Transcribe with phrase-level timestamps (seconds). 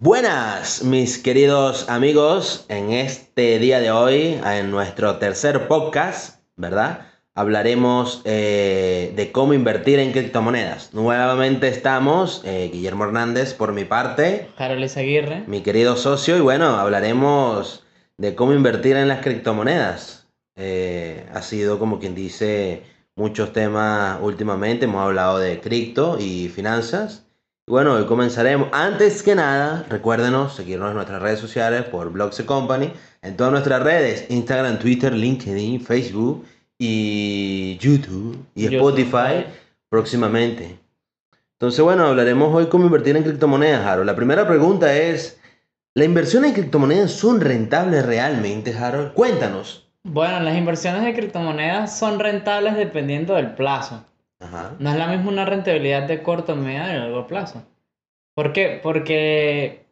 [0.00, 2.66] Buenas, mis queridos amigos.
[2.68, 7.08] En este día de hoy, en nuestro tercer podcast, ¿verdad?
[7.34, 10.94] Hablaremos eh, de cómo invertir en criptomonedas.
[10.94, 15.42] Nuevamente estamos, eh, Guillermo Hernández por mi parte, Harold Aguirre.
[15.48, 17.84] mi querido socio, y bueno, hablaremos
[18.18, 20.28] de cómo invertir en las criptomonedas.
[20.54, 22.84] Eh, ha sido como quien dice
[23.16, 27.27] muchos temas últimamente, hemos hablado de cripto y finanzas.
[27.68, 28.70] Bueno, hoy comenzaremos.
[28.72, 33.82] Antes que nada, recuérdenos seguirnos en nuestras redes sociales por Blogs Company, en todas nuestras
[33.82, 36.46] redes, Instagram, Twitter, LinkedIn, Facebook
[36.78, 38.74] y YouTube y.
[38.74, 39.44] Spotify
[39.90, 40.78] próximamente.
[41.60, 44.06] Entonces, bueno, hablaremos hoy cómo invertir en criptomonedas, Harold.
[44.06, 45.38] La primera pregunta es,
[45.94, 49.12] ¿la inversión en criptomonedas son rentables realmente, Harold?
[49.12, 49.86] Cuéntanos.
[50.04, 54.06] Bueno, las inversiones de criptomonedas son rentables dependiendo del plazo.
[54.40, 54.76] Ajá.
[54.78, 57.62] No es la misma una rentabilidad de corto, medio y largo plazo.
[58.34, 58.78] ¿Por qué?
[58.82, 59.86] Porque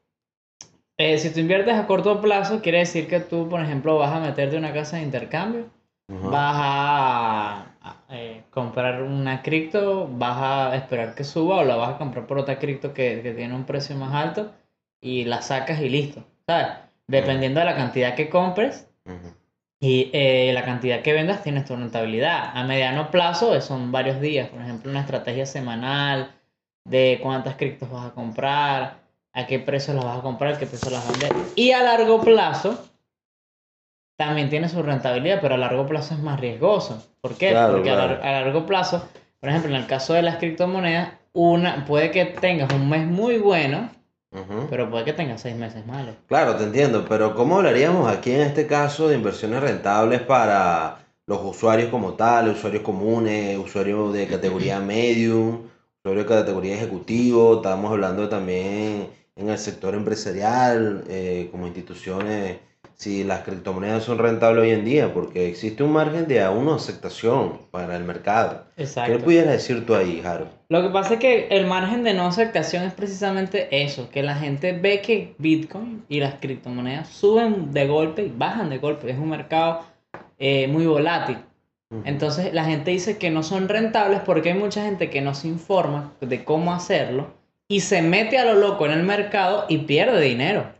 [0.99, 4.21] eh, si tú inviertes a corto plazo, quiere decir que tú, por ejemplo, vas a
[4.21, 5.67] meterte una casa de intercambio,
[6.09, 6.29] Ajá.
[6.29, 11.95] vas a, a, eh, comprar una cripto, vas a esperar que suba o la vas
[11.95, 14.53] a comprar por otra cripto que, que tiene un precio más alto
[15.01, 16.25] y la sacas y listo.
[16.47, 16.69] ¿Sabes?
[17.09, 18.89] Dependiendo de la cantidad que compres.
[19.81, 22.51] Y eh, la cantidad que vendas tienes tu rentabilidad.
[22.55, 24.49] A mediano plazo son varios días.
[24.49, 26.35] Por ejemplo, una estrategia semanal
[26.85, 28.99] de cuántas criptos vas a comprar,
[29.33, 31.53] a qué precio las vas a comprar, a qué precio las vas a vender.
[31.57, 32.89] Y a largo plazo
[34.17, 37.07] también tiene su rentabilidad, pero a largo plazo es más riesgoso.
[37.21, 37.51] ¿Por qué?
[37.51, 38.15] Claro, Porque a claro.
[38.15, 39.07] lar- a, largo plazo,
[39.41, 43.37] por ejemplo, en el caso de las criptomonedas, una, puede que tengas un mes muy
[43.39, 43.91] bueno,
[44.71, 46.15] Pero puede que tengas seis meses malos.
[46.27, 51.43] Claro, te entiendo, pero ¿cómo hablaríamos aquí en este caso de inversiones rentables para los
[51.43, 55.63] usuarios como tal, usuarios comunes, usuarios de categoría medium,
[56.05, 57.57] usuarios de categoría ejecutivo?
[57.57, 62.59] Estamos hablando también en el sector empresarial, eh, como instituciones,
[62.97, 66.75] si las criptomonedas son rentables hoy en día, porque existe un margen de aún no
[66.75, 68.65] aceptación para el mercado.
[68.75, 69.13] ¿Qué Exacto.
[69.13, 70.51] le pudieras decir tú ahí, Harold?
[70.71, 74.35] Lo que pasa es que el margen de no aceptación es precisamente eso, que la
[74.35, 79.11] gente ve que Bitcoin y las criptomonedas suben de golpe y bajan de golpe.
[79.11, 79.83] Es un mercado
[80.39, 81.37] eh, muy volátil.
[82.05, 85.49] Entonces la gente dice que no son rentables porque hay mucha gente que no se
[85.49, 87.29] informa de cómo hacerlo
[87.69, 90.76] y se mete a lo loco en el mercado y pierde dinero.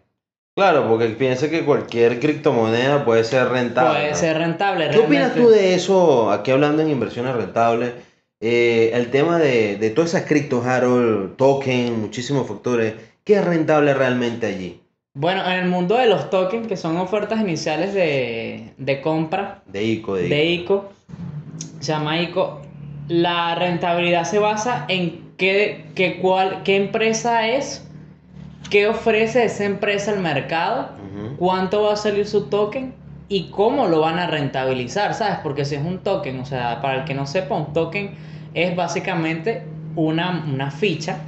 [0.57, 3.99] Claro, porque piensa que cualquier criptomoneda puede ser rentable.
[3.99, 4.17] Puede ¿no?
[4.17, 4.91] ser rentable.
[4.91, 7.93] ¿Qué opinas tú de eso, aquí hablando en inversiones rentables?
[8.41, 12.95] eh, el tema de, de todas esas criptos, Harold, token, muchísimos factores.
[13.25, 14.81] ¿Qué es rentable realmente allí?
[15.15, 19.83] Bueno, en el mundo de los tokens, que son ofertas iniciales de, de compra, De
[19.83, 20.91] ICO, de, de ICO,
[21.81, 22.61] se llama ICO,
[23.09, 27.86] la rentabilidad se basa en qué, qué, cuál, qué empresa es,
[28.71, 30.91] qué ofrece esa empresa al mercado,
[31.39, 32.95] cuánto va a salir su token
[33.29, 35.39] y cómo lo van a rentabilizar, ¿sabes?
[35.43, 38.15] Porque si es un token, o sea, para el que no sepa, un token
[38.55, 41.19] es básicamente una, una ficha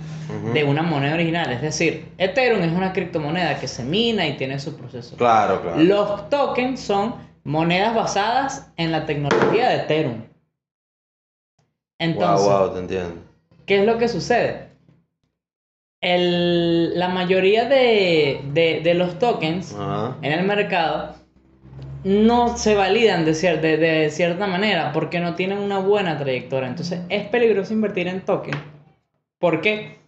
[0.53, 1.50] de una moneda original.
[1.50, 5.16] Es decir, Ethereum es una criptomoneda que se mina y tiene su proceso.
[5.16, 5.82] Claro, claro.
[5.82, 10.22] Los tokens son monedas basadas en la tecnología de Ethereum.
[11.98, 13.15] Entonces, wow, wow, te entiendo.
[13.66, 14.67] ¿qué es lo que sucede?
[16.00, 20.16] El- la mayoría de, de- de los tokens Ajá.
[20.22, 21.14] en el mercado
[22.04, 26.69] no se validan de, cier- de- de cierta manera porque no tienen una buena trayectoria.
[26.69, 28.56] Entonces es peligroso invertir en tokens.
[29.41, 29.98] ¿Por qué?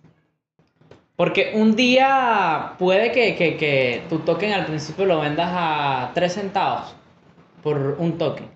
[1.17, 6.33] Porque un día puede que, que- que tu token al principio lo vendas a 3
[6.34, 6.95] centavos
[7.62, 8.49] por un token.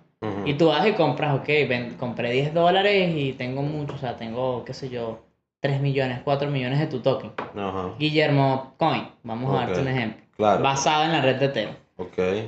[0.47, 4.17] Y tú vas y compras, ok, ven- compré 10 dólares y tengo mucho, o sea,
[4.17, 5.21] tengo, qué sé yo,
[5.65, 7.33] 3 millones, 4 millones de tu token.
[7.57, 7.95] Ajá.
[7.99, 10.23] Guillermo Coin, vamos a darte un ejemplo.
[10.37, 10.63] Claro.
[10.63, 11.75] Basado en la red de Ethereum.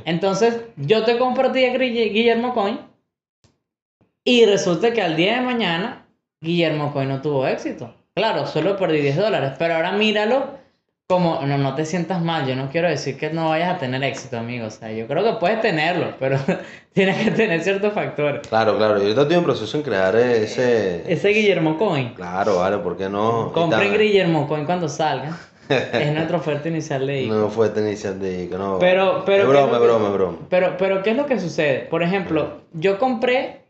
[0.04, 2.78] Entonces, yo te compro a ti, Guillermo Coin,
[4.22, 6.06] y resulta que al día de mañana,
[6.42, 7.94] Guillermo Coin no tuvo éxito.
[8.14, 10.50] Claro, solo perdí 10 dólares, pero ahora míralo
[11.08, 14.02] como, no, no te sientas mal, yo no quiero decir que no vayas a tener
[14.02, 16.36] éxito, amigo, o sea, yo creo que puedes tenerlo, pero
[16.92, 18.46] tienes que tener ciertos factores.
[18.48, 18.96] Claro, claro.
[18.96, 21.04] Yo ahorita estoy en proceso en crear ese...
[21.10, 23.52] Ese Guillermo Coin, Claro, vale, ¿por qué no?
[23.52, 25.38] compren Guillermo Coin cuando salga,
[25.68, 27.34] es nuestra oferta inicial de ICO.
[27.34, 28.78] No fue inicial de ICO, no.
[28.80, 30.38] Pero, pero, Es ¿qué broma, es que- broma, es broma.
[30.50, 31.78] Pero, pero, ¿qué es lo que sucede?
[31.88, 33.60] Por ejemplo, yo compré,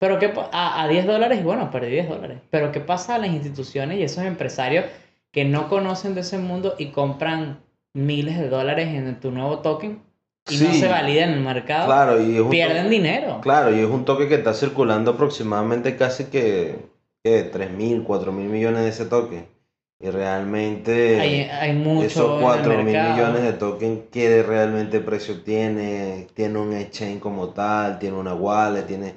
[0.00, 2.38] pero ¿qué pa- a, a 10 dólares y bueno, perdí 10 dólares.
[2.50, 4.84] Pero ¿qué pasa a las instituciones y esos empresarios
[5.32, 7.60] que no conocen de ese mundo y compran
[7.94, 10.02] miles de dólares en tu nuevo token
[10.50, 11.86] y no se valida en el mercado?
[11.86, 13.40] Claro, y es un pierden toque- dinero.
[13.42, 16.86] Claro, y es un toque que está circulando aproximadamente casi que,
[17.24, 19.46] que 3 mil, 4 mil millones de ese toque.
[20.00, 24.98] Y realmente Hay, hay mucho esos en el 4 mil millones de tokens, ¿qué realmente
[25.00, 26.26] precio tiene?
[26.34, 29.10] Tiene un exchange como tal, tiene una wallet, tiene...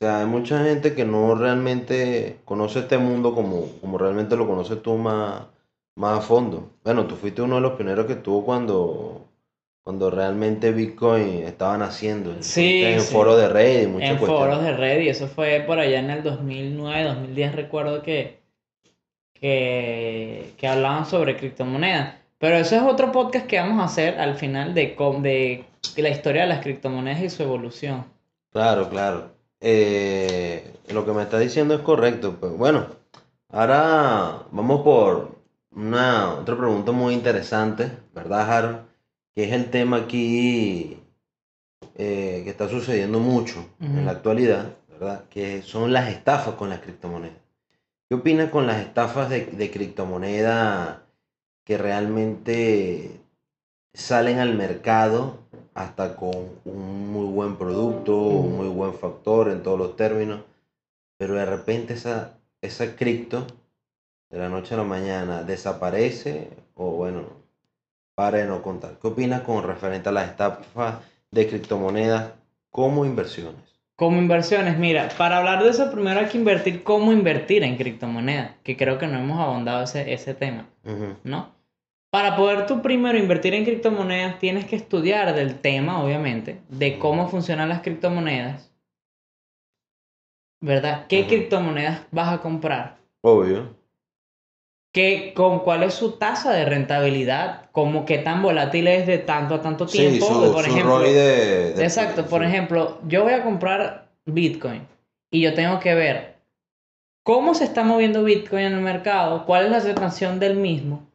[0.00, 4.48] O sea, hay mucha gente que no realmente conoce este mundo como, como realmente lo
[4.48, 5.42] conoces tú más,
[5.96, 6.70] más a fondo.
[6.84, 9.26] Bueno, tú fuiste uno de los pioneros que estuvo cuando,
[9.84, 12.34] cuando realmente Bitcoin estaba naciendo.
[12.40, 13.12] Sí, en sí.
[13.12, 14.46] foros de red y muchas en cuestiones.
[14.54, 18.38] foros de red y eso fue por allá en el 2009, 2010 recuerdo que,
[19.34, 22.14] que, que hablaban sobre criptomonedas.
[22.38, 25.64] Pero eso es otro podcast que vamos a hacer al final de, com- de
[25.96, 28.04] la historia de las criptomonedas y su evolución.
[28.50, 29.30] Claro, claro.
[29.60, 32.36] Eh, lo que me está diciendo es correcto.
[32.40, 32.86] Pues bueno,
[33.48, 35.41] ahora vamos por
[35.74, 38.78] una otra pregunta muy interesante, ¿verdad, Harold?
[39.34, 40.98] Que es el tema aquí
[41.96, 45.24] eh, que está sucediendo mucho en la actualidad, ¿verdad?
[45.28, 47.36] Que son las estafas con las criptomonedas.
[48.08, 50.98] ¿Qué opinas con las estafas de, de criptomonedas
[51.64, 53.20] que realmente
[53.94, 55.38] salen al mercado
[55.74, 60.42] hasta con un muy buen producto, un muy buen factor en todos los términos,
[61.18, 63.46] pero de repente esa, esa cripto
[64.32, 67.24] de la noche a la mañana desaparece o bueno,
[68.14, 68.98] para de no contar.
[69.00, 71.00] ¿Qué opinas con referente a las estafas
[71.30, 72.32] de criptomonedas
[72.70, 73.60] como inversiones?
[73.94, 78.52] Como inversiones, mira, para hablar de eso primero hay que invertir cómo invertir en criptomonedas,
[78.62, 80.66] que creo que no hemos abondado ese, ese tema.
[81.22, 81.54] ¿no?
[82.10, 87.28] Para poder tú primero invertir en criptomonedas, tienes que estudiar del tema, obviamente, de cómo
[87.28, 88.72] funcionan las criptomonedas,
[90.60, 91.06] ¿verdad?
[91.06, 92.96] ¿Qué criptomonedas vas a comprar?
[93.20, 93.81] Obvio.
[94.92, 97.70] ¿Qué, con cuál es su tasa de rentabilidad?
[97.72, 100.26] ¿Cómo qué tan volátil es de tanto a tanto Sí, tiempo?
[100.26, 102.48] su, por su ejemplo, de, de- Exacto, por sí.
[102.48, 104.86] ejemplo, yo voy a comprar Bitcoin
[105.30, 106.34] y yo tengo que ver
[107.24, 111.08] cómo se está moviendo Bitcoin en el mercado, cuál es la aceptación del mismo,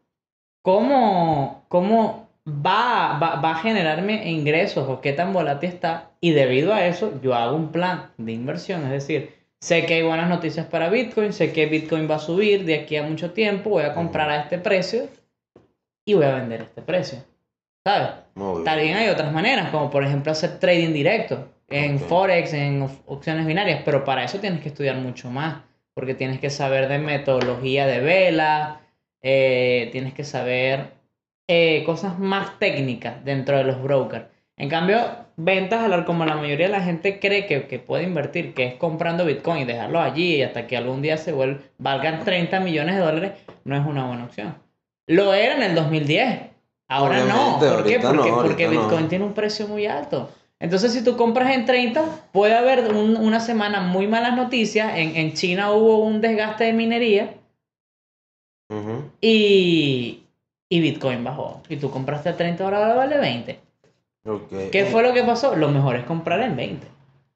[0.63, 6.73] cómo, cómo va, va, va a generarme ingresos o qué tan volátil está y debido
[6.73, 10.65] a eso yo hago un plan de inversión, es decir, sé que hay buenas noticias
[10.67, 13.93] para Bitcoin, sé que Bitcoin va a subir de aquí a mucho tiempo, voy a
[13.93, 15.07] comprar a este precio
[16.05, 17.19] y voy a vender a este precio,
[17.85, 18.09] ¿sabes?
[18.35, 18.63] Obvio.
[18.63, 21.99] También hay otras maneras, como por ejemplo hacer trading directo en.
[21.99, 25.63] Forex, en op- opciones binarias, pero para eso tienes que estudiar mucho más,
[25.93, 28.81] porque tienes que saber de metodología de vela,
[29.21, 30.91] eh, tienes que saber
[31.49, 34.25] eh, cosas más técnicas dentro de los brokers.
[34.57, 34.97] En cambio,
[35.35, 38.73] ventas, a como la mayoría de la gente cree que, que puede invertir, que es
[38.73, 43.01] comprando Bitcoin y dejarlo allí hasta que algún día se vuelva, valgan 30 millones de
[43.01, 43.31] dólares,
[43.65, 44.55] no es una buena opción.
[45.05, 46.39] Lo era en el 2010.
[46.89, 47.59] Ahora no.
[47.75, 47.99] ¿Por qué?
[47.99, 48.71] no, Porque, no.
[48.81, 50.31] Bitcoin tiene un precio muy alto.
[50.59, 54.97] Entonces, si tú compras en 30, puede haber un- una semana muy malas noticias.
[54.97, 57.33] En, en China hubo un desgaste de minería
[59.21, 60.23] y,
[60.67, 61.61] y Bitcoin bajó.
[61.69, 63.59] Y tú compraste a 30, ahora vale 20.
[64.71, 65.55] ¿Qué fue lo que pasó?
[65.55, 66.87] Lo mejor es comprar en 20.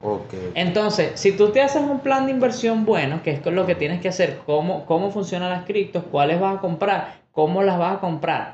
[0.03, 0.33] Ok.
[0.55, 3.75] Entonces, si tú te haces un plan de inversión bueno, que es con lo que
[3.75, 7.97] tienes que hacer, cómo, cómo funcionan las criptos, cuáles vas a comprar, cómo las vas
[7.97, 8.53] a comprar,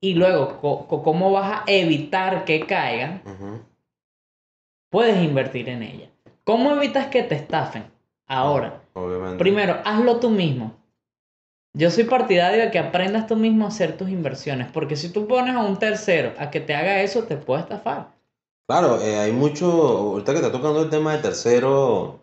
[0.00, 0.58] y luego
[1.02, 3.22] cómo vas a evitar que caigan,
[4.90, 6.08] puedes invertir en ellas.
[6.44, 7.84] ¿Cómo evitas que te estafen?
[8.26, 9.38] Ahora, Obviamente.
[9.38, 10.74] primero, hazlo tú mismo.
[11.76, 15.28] Yo soy partidario de que aprendas tú mismo a hacer tus inversiones, porque si tú
[15.28, 18.14] pones a un tercero a que te haga eso, te puede estafar.
[18.66, 22.20] Claro, eh, hay mucho, ahorita que está tocando el tema de tercero,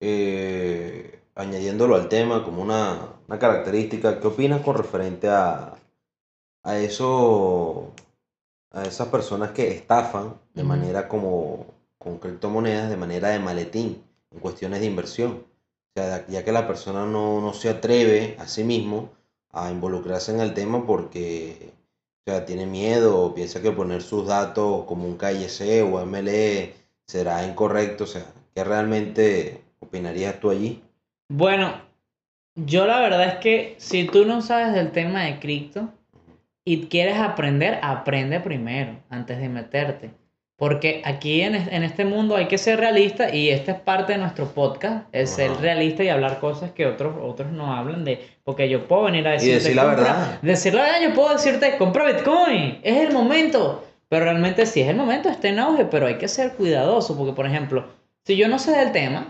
[0.00, 5.76] eh, añadiéndolo al tema como una, una característica, ¿qué opinas con referente a,
[6.64, 7.92] a eso,
[8.72, 11.66] a esas personas que estafan de manera como
[11.98, 15.44] con criptomonedas, de manera de maletín, en cuestiones de inversión?
[16.28, 19.10] Ya que la persona no, no se atreve a sí mismo
[19.52, 21.72] a involucrarse en el tema porque
[22.26, 26.74] o sea, tiene miedo o piensa que poner sus datos como un KYC o MLE
[27.06, 28.04] será incorrecto.
[28.04, 28.24] O sea,
[28.54, 30.82] ¿qué realmente opinarías tú allí?
[31.30, 31.72] Bueno,
[32.54, 35.88] yo la verdad es que si tú no sabes del tema de cripto
[36.64, 40.10] y quieres aprender, aprende primero antes de meterte.
[40.58, 44.18] Porque aquí en, en este mundo hay que ser realista y esta es parte de
[44.18, 48.26] nuestro podcast, es ser realista y hablar cosas que otros, otros no hablan de...
[48.42, 49.54] Porque yo puedo venir a decirte...
[49.54, 49.96] decir la "Compra-".
[50.02, 50.38] verdad.
[50.42, 53.84] Decir la verdad, yo puedo decirte, compra Bitcoin, es el momento.
[54.08, 57.16] Pero realmente sí es el momento, está en auge, pero hay que ser cuidadoso.
[57.16, 57.84] Porque, por ejemplo,
[58.24, 59.28] si yo no sé del tema,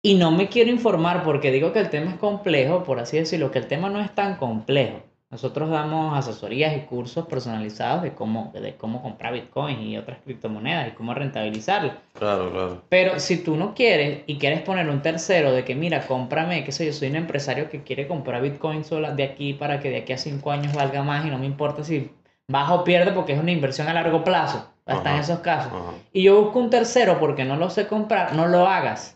[0.00, 3.50] y no me quiero informar porque digo que el tema es complejo, por así decirlo,
[3.50, 5.02] que el tema no es tan complejo.
[5.28, 10.88] Nosotros damos asesorías y cursos personalizados de cómo, de cómo comprar Bitcoin y otras criptomonedas
[10.88, 11.92] y cómo rentabilizarlo.
[12.12, 12.82] Claro, claro.
[12.88, 16.70] Pero si tú no quieres y quieres poner un tercero de que, mira, cómprame, que
[16.70, 19.96] sé yo, soy un empresario que quiere comprar Bitcoin sola de aquí para que de
[19.98, 22.12] aquí a cinco años valga más y no me importa si
[22.46, 24.70] baja o pierde porque es una inversión a largo plazo.
[24.86, 25.72] Hasta en esos casos.
[25.72, 25.94] Ajá.
[26.12, 29.15] Y yo busco un tercero porque no lo sé comprar, no lo hagas.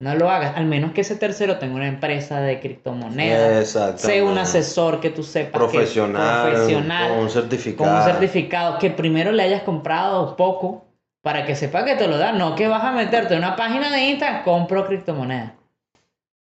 [0.00, 3.68] No lo hagas, al menos que ese tercero tenga una empresa de criptomonedas.
[3.96, 7.96] Sea un asesor que tú sepas que- profesional, profesional con un con certificado.
[7.96, 10.84] un certificado que primero le hayas comprado poco
[11.20, 13.90] para que sepa que te lo da, no que vas a meterte en una página
[13.90, 15.52] de Instagram, compro criptomonedas.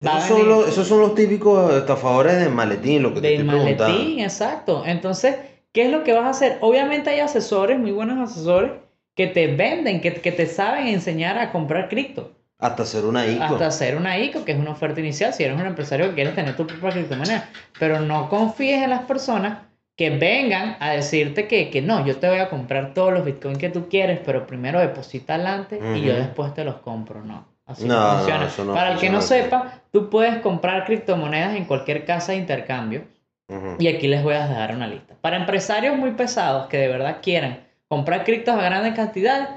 [0.02, 3.84] Esos son, los, esos son los típicos estafadores de maletín, lo que te estoy preguntando.
[3.94, 4.82] maletín, exacto.
[4.86, 5.36] Entonces,
[5.72, 6.58] ¿qué es lo que vas a hacer?
[6.60, 8.72] Obviamente hay asesores, muy buenos asesores,
[9.14, 12.32] que te venden, que, que te saben enseñar a comprar cripto.
[12.60, 13.42] Hasta ser una ICO.
[13.42, 16.34] Hasta hacer una ICO, que es una oferta inicial, si eres un empresario que quieres
[16.34, 17.48] tener tu propia criptomoneda.
[17.78, 19.58] Pero no confíes en las personas
[19.96, 23.58] que vengan a decirte que, que no, yo te voy a comprar todos los bitcoins
[23.58, 27.22] que tú quieres, pero primero deposita adelante y yo después te los compro.
[27.22, 28.46] No, así No, no, no, funciona.
[28.46, 32.38] eso no Para el que no sepa, tú puedes comprar criptomonedas en cualquier casa de
[32.38, 33.04] intercambio.
[33.48, 33.76] Ujú.
[33.78, 35.14] Y aquí les voy a dejar una lista.
[35.20, 39.48] Para empresarios muy pesados que de verdad quieran comprar criptos a grandes cantidades,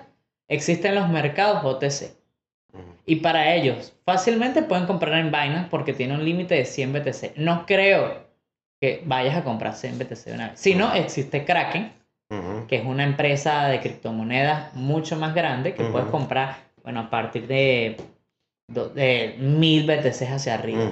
[0.47, 2.22] existen los mercados OTC.
[3.05, 7.33] Y para ellos, fácilmente pueden comprar en Binance porque tiene un límite de 100 BTC.
[7.37, 8.23] No creo
[8.81, 10.59] que vayas a comprar 100 BTC de una vez.
[10.59, 11.91] Si no, existe Kraken,
[12.67, 17.45] que es una empresa de criptomonedas mucho más grande que puedes comprar, bueno, a partir
[17.47, 17.97] de,
[18.67, 20.83] de 1000 BTC hacia arriba.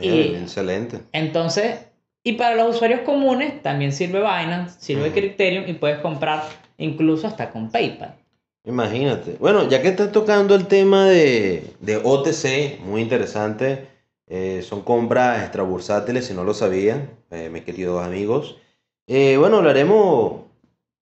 [0.00, 1.00] Y- Mira, Excelente.
[1.12, 1.86] Entonces,
[2.24, 5.12] y para los usuarios comunes también sirve Binance, sirve.
[5.12, 6.42] Criterion y puedes comprar
[6.78, 8.16] incluso hasta con PayPal.
[8.64, 9.36] Imagínate.
[9.38, 13.88] Bueno, ya que estás tocando el tema de, de OTC, muy interesante.
[14.26, 18.56] eh, son compras extrabursátiles, si no lo sabían, eh, mis queridos amigos.
[19.06, 20.44] Eh, bueno, hablaremos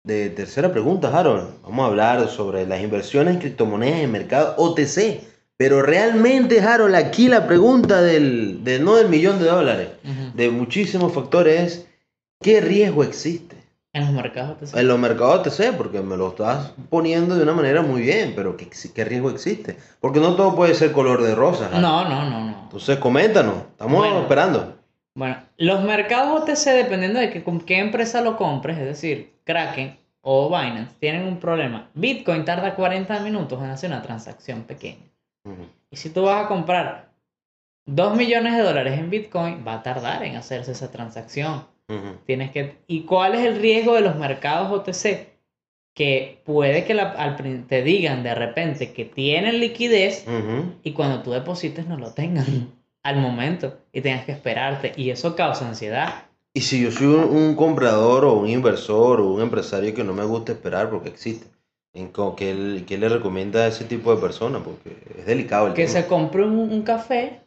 [0.03, 1.61] de tercera pregunta, Harold.
[1.63, 5.21] Vamos a hablar sobre las inversiones en criptomonedas en el mercado OTC.
[5.57, 9.87] Pero realmente, Harold, aquí la pregunta del, del no del millón de dólares,
[10.33, 11.85] de muchísimos factores, es,
[12.41, 13.55] ¿qué riesgo existe?
[13.95, 14.75] En los mercados OTC.
[14.77, 18.57] En los mercados OTC, porque me lo estás poniendo de una manera muy bien, pero
[18.57, 19.77] ¿qué, qué riesgo existe?
[20.01, 21.69] Porque no todo puede ser color de rosa.
[21.69, 22.59] No, no, no, no.
[22.63, 23.55] Entonces, coméntanos.
[23.71, 24.19] Estamos Bueno.
[24.19, 24.75] esperando.
[25.15, 29.97] Bueno, los mercados OTC, dependiendo de que, con qué empresa lo compres, es decir, Kraken
[30.19, 31.87] o Binance, tienen un problema.
[31.93, 35.05] Bitcoin tarda 40 minutos en hacer una transacción pequeña.
[35.89, 37.11] Y si tú vas a comprar
[37.85, 41.63] 2 millones de dólares en Bitcoin, va a tardar en hacerse esa transacción.
[42.25, 42.75] Tienes que...
[42.87, 45.27] ¿Y cuál es el riesgo de los mercados OTC?
[45.93, 47.37] Que puede que la- al
[47.67, 50.25] te digan de repente que tienen liquidez
[50.83, 52.73] y cuando tú deposites no lo tengan
[53.03, 54.91] al momento y tengas que esperarte.
[54.97, 56.25] Y eso causa ansiedad.
[56.53, 60.13] Y si yo soy un, un comprador o un inversor o un empresario que no
[60.13, 61.47] me gusta esperar porque existe,
[61.93, 64.63] ¿en co- ¿qué, le- qué le recomienda a ese tipo de personas?
[64.63, 65.93] Porque es delicado el Que tema.
[66.01, 67.41] se compre un, un café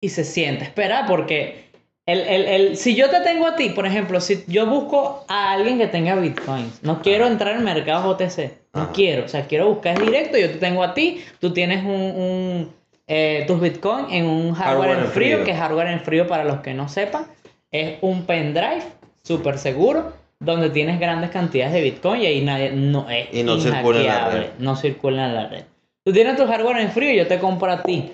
[0.00, 1.65] y se sienta a esperar porque...
[2.06, 5.52] El, el, el- si yo te tengo a ti, por ejemplo, si yo busco a
[5.52, 8.92] alguien que tenga bitcoins, no quiero entrar en mercados OTC, no Ajá.
[8.92, 12.72] quiero, o sea, quiero buscar directo, yo te tengo a ti, tú tienes un, un,
[13.08, 15.44] eh, tus bitcoins en un hardware, Hardware en frío, frío.
[15.44, 17.26] que hardware en frío para los que no sepan,
[17.72, 18.82] es un pendrive
[19.24, 23.58] súper seguro donde tienes grandes cantidades de bitcoin y ahí nadie, no es Y no
[23.58, 24.46] circula en la red.
[24.60, 25.64] no circula en la red.
[26.04, 28.12] Tú tienes tu hardware en frío y yo te compro a ti.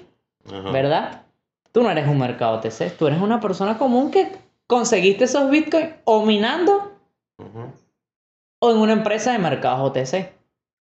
[0.50, 0.70] Ajá.
[0.70, 1.21] ¿verdad?
[1.72, 4.30] Tú no eres un mercado OTC, tú eres una persona común que
[4.66, 6.92] conseguiste esos bitcoins o minando
[8.60, 10.32] o en una empresa de mercados OTC.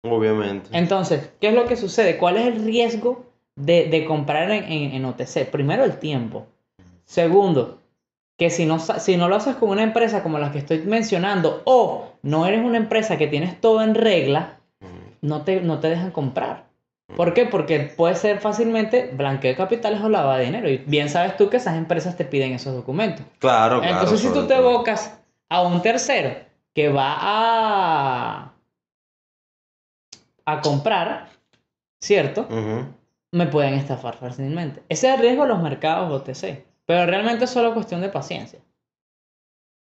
[0.03, 0.69] Obviamente.
[0.73, 2.17] Entonces, ¿qué es lo que sucede?
[2.17, 5.49] ¿Cuál es el riesgo de, de comprar en, en- en OTC?
[5.49, 6.45] Primero, el tiempo.
[7.05, 7.79] Segundo,
[8.37, 11.61] que si no, si no lo haces con una empresa como la que estoy mencionando
[11.65, 14.57] o no eres una empresa que tienes todo en regla,
[15.21, 16.65] no te, no te dejan comprar.
[17.15, 17.45] ¿Por qué?
[17.45, 20.69] Porque puede ser fácilmente blanqueo de capitales o lavado de dinero.
[20.69, 23.25] Y bien sabes tú que esas empresas te piden esos documentos.
[23.39, 23.93] Claro, claro.
[23.93, 26.35] Entonces, si tú te evocas a un tercero
[26.73, 28.53] que va a,
[30.45, 31.29] a comprar,
[31.99, 32.41] ¿cierto?
[32.49, 32.85] Ujú.
[33.33, 34.83] Me pueden estafar fácilmente.
[34.89, 36.65] Ese es el riesgo de los mercados OTC.
[36.85, 38.59] Pero realmente es solo cuestión de paciencia.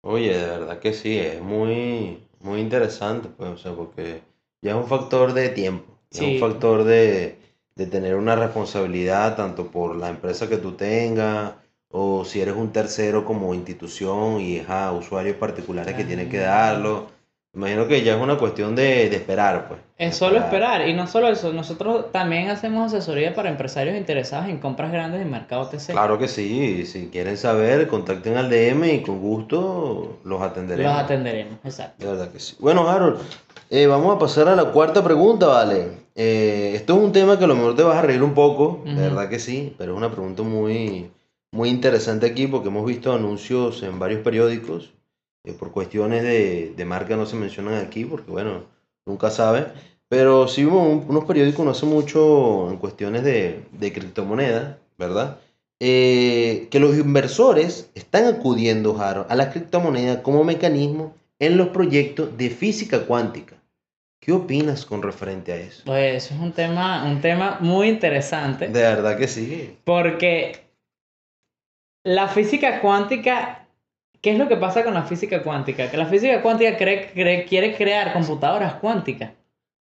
[0.02, 4.22] Oye, de verdad que sí, es muy, muy interesante, pues, o sea, porque
[4.62, 7.38] ya es un factor de tiempo, es un factor de,
[7.76, 11.54] de tener una responsabilidad tanto por la empresa que tú tengas,
[11.90, 14.60] o si eres un tercero como institución y
[14.92, 16.44] usuarios particulares que tienen que Ah.
[16.44, 17.06] darlo.
[17.54, 19.80] Imagino que ya es una cuestión de, de esperar, pues.
[19.96, 20.86] Es solo esperar.
[20.86, 25.30] Y no solo eso, nosotros también hacemos asesoría para empresarios interesados en compras grandes en
[25.30, 25.92] mercado TC.
[25.92, 30.92] Claro que sí, si quieren saber, contacten al DM y con gusto los atenderemos.
[30.92, 32.04] Los atenderemos, exacto.
[32.04, 32.54] De verdad que sí.
[32.60, 33.18] Bueno, Harold,
[33.70, 35.88] eh, vamos a pasar a la cuarta pregunta, ¿vale?
[36.14, 38.82] Eh, esto es un tema que a lo mejor te vas a reír un poco,
[38.84, 41.10] de verdad que sí, pero es una pregunta muy,
[41.50, 44.92] muy interesante aquí porque hemos visto anuncios en varios periódicos.
[45.44, 48.64] Eh, por cuestiones de, de marca no se mencionan aquí porque, bueno,
[49.06, 49.66] nunca sabe.
[50.08, 55.38] Pero sí hubo un- unos periódicos no hace mucho en cuestiones de, de criptomonedas, ¿verdad?
[55.80, 62.36] Eh, que los inversores están acudiendo, Jaro, a la criptomoneda como mecanismo en los proyectos
[62.36, 63.54] de física cuántica.
[64.20, 65.82] ¿Qué opinas con referente a eso?
[65.86, 68.66] Pues eso es un tema, un tema muy interesante.
[68.66, 69.76] De verdad que sí.
[69.84, 70.66] Porque
[72.04, 73.67] la física cuántica,
[74.20, 75.90] ¿qué es lo que pasa con la física cuántica?
[75.90, 79.30] Que la física cuántica cree- cree- quiere crear computadoras cuánticas.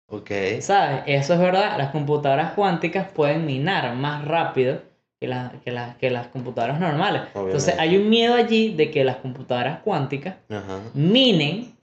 [0.08, 0.30] Ok.
[0.60, 1.02] ¿Sabes?
[1.06, 1.76] Eso es verdad.
[1.78, 4.82] Las computadoras cuánticas pueden minar más rápido
[5.20, 7.22] que, la- que, la- que las computadoras normales.
[7.34, 7.80] Entonces Obviamente.
[7.80, 10.80] hay un miedo allí de que las computadoras cuánticas Ajá.
[10.94, 11.74] minen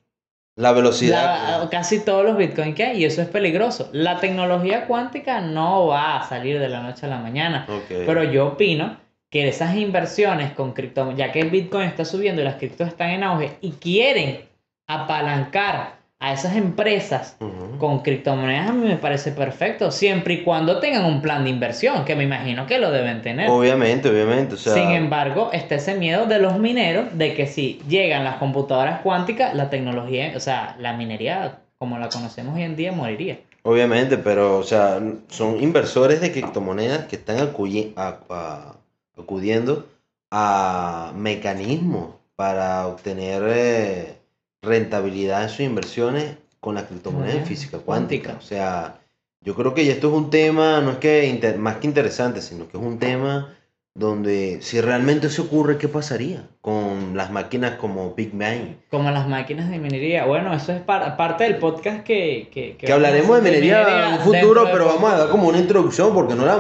[0.56, 1.62] La velocidad.
[1.62, 3.90] la- casi todos los bitcoins que hay y eso es peligroso.
[3.94, 7.66] La tecnología cuántica no va a salir de la noche a la mañana.
[7.70, 7.88] Ok.
[8.06, 8.98] Pero yo opino
[9.30, 13.10] que esas inversiones con cripto, ya que el Bitcoin está subiendo y las criptos están
[13.10, 14.40] en auge y quieren
[14.88, 17.38] apalancar a esas empresas
[17.78, 22.06] con criptomonedas, a mí me parece perfecto, siempre y cuando tengan un plan de inversión,
[22.06, 23.52] que me imagino que lo deben tener.
[23.52, 24.56] Obviamente, obviamente.
[24.56, 28.38] O sea, Sin embargo, está ese miedo de los mineros de que si llegan las
[28.38, 33.38] computadoras cuánticas, la tecnología, o sea, la minería como la conocemos hoy en día moriría.
[33.62, 38.76] Obviamente, pero, o sea, son inversores de criptomonedas que están acuyi- a- a-
[39.18, 39.86] acudiendo
[40.32, 44.16] a mecanismos para obtener eh,
[44.62, 48.32] rentabilidad en sus inversiones con la criptomoneda en física cuántica.
[48.32, 48.46] cuántica.
[48.46, 49.00] O sea,
[49.44, 52.68] yo creo que esto es un tema, no es que inter- más que interesante, sino
[52.68, 53.54] que es un tema
[53.96, 58.76] donde si realmente se ocurre, ¿qué pasaría con las máquinas como Big Bang?
[58.92, 60.26] Como las máquinas de minería.
[60.26, 62.50] Bueno, eso es par- parte del podcast que...
[62.54, 66.14] Que, Que hablaremos de minería en un futuro, pero vamos a dar como una introducción
[66.14, 66.60] porque no la...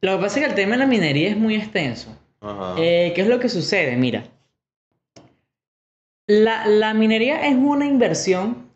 [0.00, 2.16] Lo que pasa es que el tema de la minería es muy extenso.
[2.40, 2.74] Ajá.
[2.78, 3.96] Eh, ¿Qué es lo que sucede?
[3.96, 4.24] Mira.
[6.26, 8.68] La, la minería es una inversión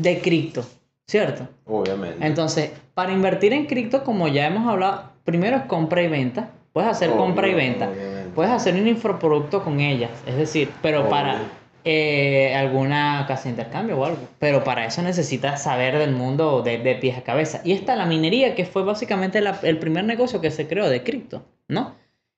[0.00, 0.64] de cripto,
[1.06, 1.48] ¿cierto?
[1.66, 2.24] Obviamente.
[2.26, 6.50] Entonces, para invertir en cripto, como ya hemos hablado, primero es compra y venta.
[6.72, 7.88] Puedes hacer Obvio, compra y venta.
[7.90, 8.30] obviamente.
[8.34, 10.10] Puedes hacer un infoproducto con ellas.
[10.26, 11.10] Es decir, pero Obvio.
[11.10, 11.40] para
[11.84, 14.28] eh, alguna casa de intercambio o algo.
[14.38, 17.60] Pero para eso necesitas saber del mundo de, de pies a cabeza.
[17.64, 21.02] Y está la minería, que fue básicamente la- el primer negocio que se creó de
[21.02, 21.94] cripto, ¿no?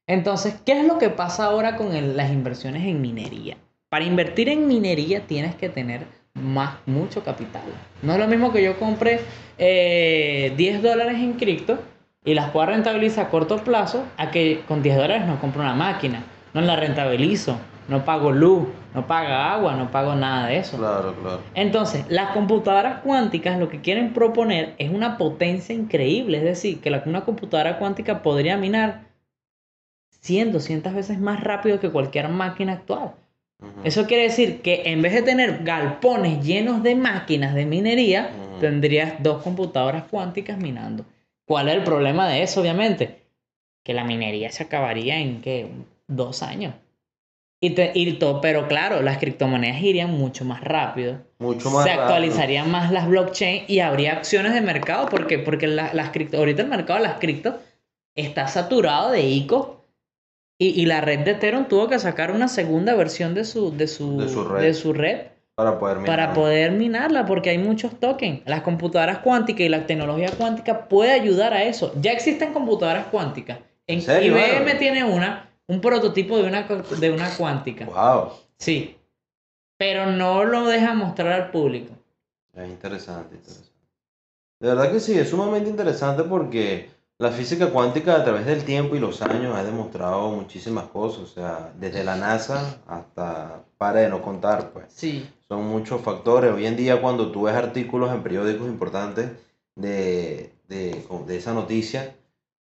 [0.06, 3.56] Entonces, ¿qué es lo que pasa ahora con el- las inversiones en minería?
[3.88, 6.02] Para invertir en minería tienes que tener
[6.34, 7.62] más, mucho capital.
[8.02, 9.20] No es lo mismo que yo compre
[9.58, 11.78] eh, 10 dólares en cripto
[12.24, 15.74] y las pueda rentabilizar a corto plazo a que con 10 dólares no compro una
[15.74, 16.22] máquina,
[16.54, 17.58] no la rentabilizo,
[17.90, 20.78] no pago luz, no pago agua, no pago nada de eso.
[20.78, 21.40] Claro, claro.
[21.54, 26.90] Entonces, las computadoras cuánticas lo que quieren proponer es una potencia increíble, es decir, que
[26.90, 29.02] la- una computadora cuántica podría minar
[30.20, 33.12] 100, 200 veces más rápido que cualquier máquina actual.
[33.84, 39.22] Eso quiere decir que en vez de tener galpones llenos de máquinas de minería, tendrías
[39.22, 41.04] dos computadoras cuánticas minando.
[41.46, 43.20] ¿Cuál es el problema de eso, obviamente?
[43.82, 45.70] Que la minería se acabaría en, ¿qué?
[46.06, 46.74] Dos años.
[47.62, 51.18] Y, te- y todo, pero claro, las criptomonedas irían mucho más rápido.
[51.38, 52.04] Mucho más se rápido.
[52.04, 55.08] actualizarían más las blockchain y habría acciones de mercado.
[55.10, 55.38] ¿Por qué?
[55.38, 57.58] Porque la- las cripto, ahorita el mercado de las cripto
[58.14, 59.84] está saturado de ICO.
[60.58, 63.88] Y, y la red de Ethereum tuvo que sacar una segunda versión de su, de
[63.88, 64.62] su, De su red.
[64.62, 65.20] de su red
[65.54, 66.16] Para poder mirar.
[66.16, 68.40] para poder minarla porque hay muchos tokens.
[68.46, 71.92] Las computadoras cuánticas y la tecnología cuántica puede ayudar a eso.
[72.00, 73.58] Ya existen computadoras cuánticas.
[73.86, 77.84] En ¿En serio, IBM tiene una, un prototipo de una, de una cuántica.
[77.84, 78.32] Wow.
[78.58, 78.96] Sí.
[79.78, 81.94] Pero no lo deja mostrar al público.
[82.52, 83.70] Es interesante, interesante.
[84.58, 88.96] De verdad que sí, es sumamente interesante porque la física cuántica a través del tiempo
[88.96, 91.20] y los años ha demostrado muchísimas cosas.
[91.20, 94.86] O sea, desde la NASA hasta para de no contar, pues.
[94.88, 95.30] Sí.
[95.46, 96.52] Son muchos factores.
[96.52, 99.30] Hoy en día cuando tú ves artículos en periódicos importantes
[99.76, 102.16] de, de, de esa noticia,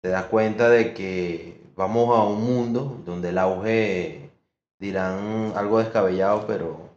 [0.04, 4.30] te das cuenta de que vamos a un mundo donde el auge,
[4.78, 6.90] dirán algo descabellado, pero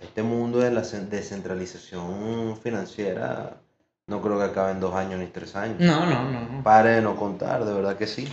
[0.00, 3.58] este mundo de la cen- descentralización financiera
[4.06, 5.76] no creo que acabe en dos años ni tres años.
[5.78, 6.62] No, no, no.
[6.62, 8.26] Pare de no contar, de verdad que sí.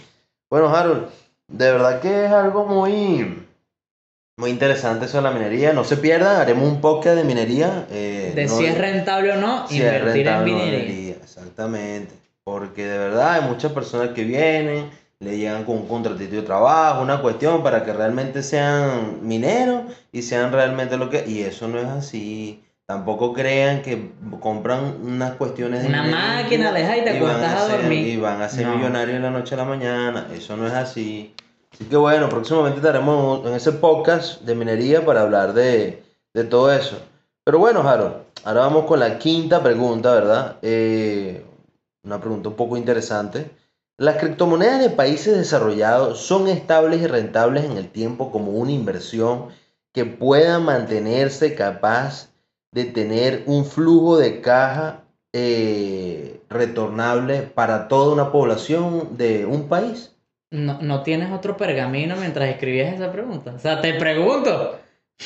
[0.50, 1.08] Bueno, Harold,
[1.50, 3.46] de verdad que es algo muy,
[4.38, 5.74] Muy interesante eso de la minería.
[5.74, 7.86] No se pierdan, haremos un podcast de minería.
[7.92, 11.16] eh, De no si es rentable o no, si invertir en no minería.
[11.22, 12.14] Exactamente.
[12.52, 17.02] Porque de verdad hay muchas personas que vienen, le llegan con un contratito de trabajo,
[17.02, 21.24] una cuestión para que realmente sean mineros y sean realmente lo que...
[21.26, 22.62] Y eso no es así.
[22.86, 24.12] Tampoco crean que
[24.42, 28.06] compran unas cuestiones de Una máquina, deja y te acuestas a dormir.
[28.06, 28.76] Y van a ser No.
[28.76, 30.28] millonarios de la noche a la mañana.
[30.36, 31.34] Eso no es así.
[31.72, 36.70] Así que bueno, próximamente estaremos en ese podcast de minería para hablar de, de todo
[36.74, 36.98] eso.
[37.46, 40.58] Pero bueno, Jaro, ahora vamos con la quinta pregunta, ¿verdad?
[40.62, 41.46] Eh,
[42.04, 43.52] una pregunta un poco interesante.
[43.98, 49.50] ¿Las criptomonedas de países desarrollados son estables y rentables en el tiempo como una inversión
[49.94, 52.30] que pueda mantenerse capaz
[52.72, 60.16] de tener un flujo de caja eh, retornable para toda una población de un país?
[60.50, 63.54] No, no tienes otro pergamino mientras escribías esa pregunta.
[63.54, 64.80] O sea, te pregunto,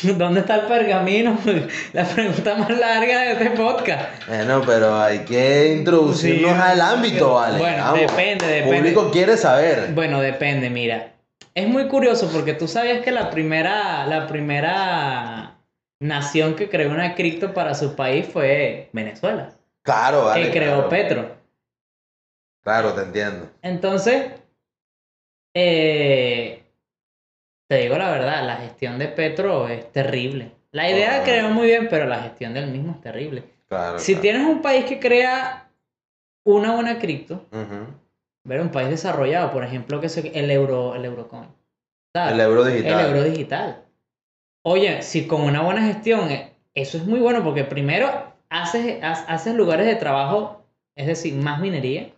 [0.17, 1.37] ¿dónde está el pergamino?
[1.93, 4.27] La pregunta más larga de este podcast.
[4.27, 6.61] Bueno, pero hay que introducirnos Sí.
[6.61, 7.57] al ámbito, ¿vale?
[7.59, 8.77] Bueno, depende, El depende.
[8.77, 9.93] público quiere saber.
[9.93, 11.13] Bueno, depende, mira.
[11.53, 15.55] Es muy curioso porque tú sabías que la primera, la primera
[16.01, 20.43] nación que creó una cripto para su país fue Venezuela, Claro, vale.
[20.45, 20.89] que creó claro.
[20.89, 21.35] Petro.
[22.61, 23.49] Claro, te entiendo.
[23.61, 24.31] Entonces,
[25.53, 26.64] eh,
[27.67, 30.51] te digo la verdad, la gestión de Petro es terrible.
[30.71, 31.23] La idea Ah.
[31.23, 33.43] creó muy bien, pero la gestión del mismo es terrible.
[33.67, 33.97] Claro.
[33.99, 34.21] Si claro.
[34.21, 35.69] tienes un país que crea
[36.45, 37.45] una buena cripto,
[38.43, 41.47] ver un país desarrollado, por ejemplo, que se- el euro, el eurocoin.
[42.13, 42.33] ¿sabes?
[42.33, 42.99] El euro digital.
[42.99, 43.81] El euro digital.
[44.63, 48.09] Oye, si con una buena gestión, eh, eso es muy bueno porque primero
[48.49, 50.63] haces, ha- haces lugares de trabajo,
[50.95, 52.09] es decir, más minería,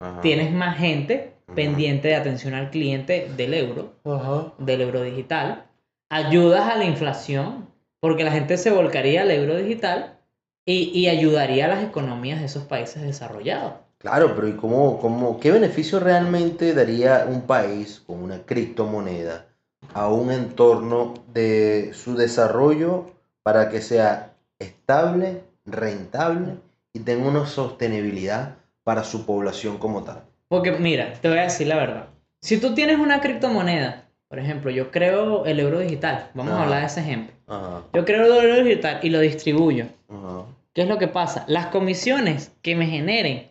[0.00, 0.20] Ajá.
[0.20, 1.32] tienes más gente.
[1.54, 4.52] Pendiente de atención al cliente del euro, Ajá.
[4.58, 5.66] del euro digital,
[6.08, 7.68] ayudas a la inflación,
[8.00, 10.18] porque la gente se volcaría al euro digital
[10.64, 13.74] y, y ayudaría a las economías de esos países desarrollados.
[13.98, 19.46] Claro, pero ¿y cómo, cómo, qué beneficio realmente daría un país con una criptomoneda
[19.94, 23.06] a un entorno de su desarrollo
[23.44, 26.56] para que sea estable, rentable
[26.92, 30.24] y tenga una sostenibilidad para su población como tal?
[30.52, 32.08] Porque mira, te voy a decir la verdad.
[32.42, 36.80] Si tú tienes una criptomoneda, por ejemplo, yo creo el euro digital, vamos a hablar
[36.80, 37.34] de ese ejemplo.
[37.46, 39.86] Ajá, Yo creo el euro digital y lo distribuyo.
[40.10, 40.44] ajá.
[40.74, 41.46] ¿Qué es lo que pasa?
[41.48, 43.50] Las comisiones que me generen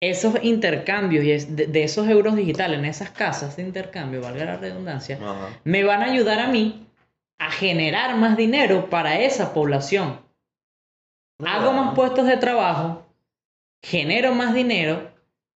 [0.00, 4.56] esos intercambios y de, de esos euros digitales en esas casas de intercambio, valga la
[4.56, 5.18] redundancia,
[5.64, 6.86] me van a ayudar a mí
[7.38, 10.18] a generar más dinero para esa población.
[11.44, 13.06] Hago más puestos de trabajo,
[13.82, 15.13] genero más dinero,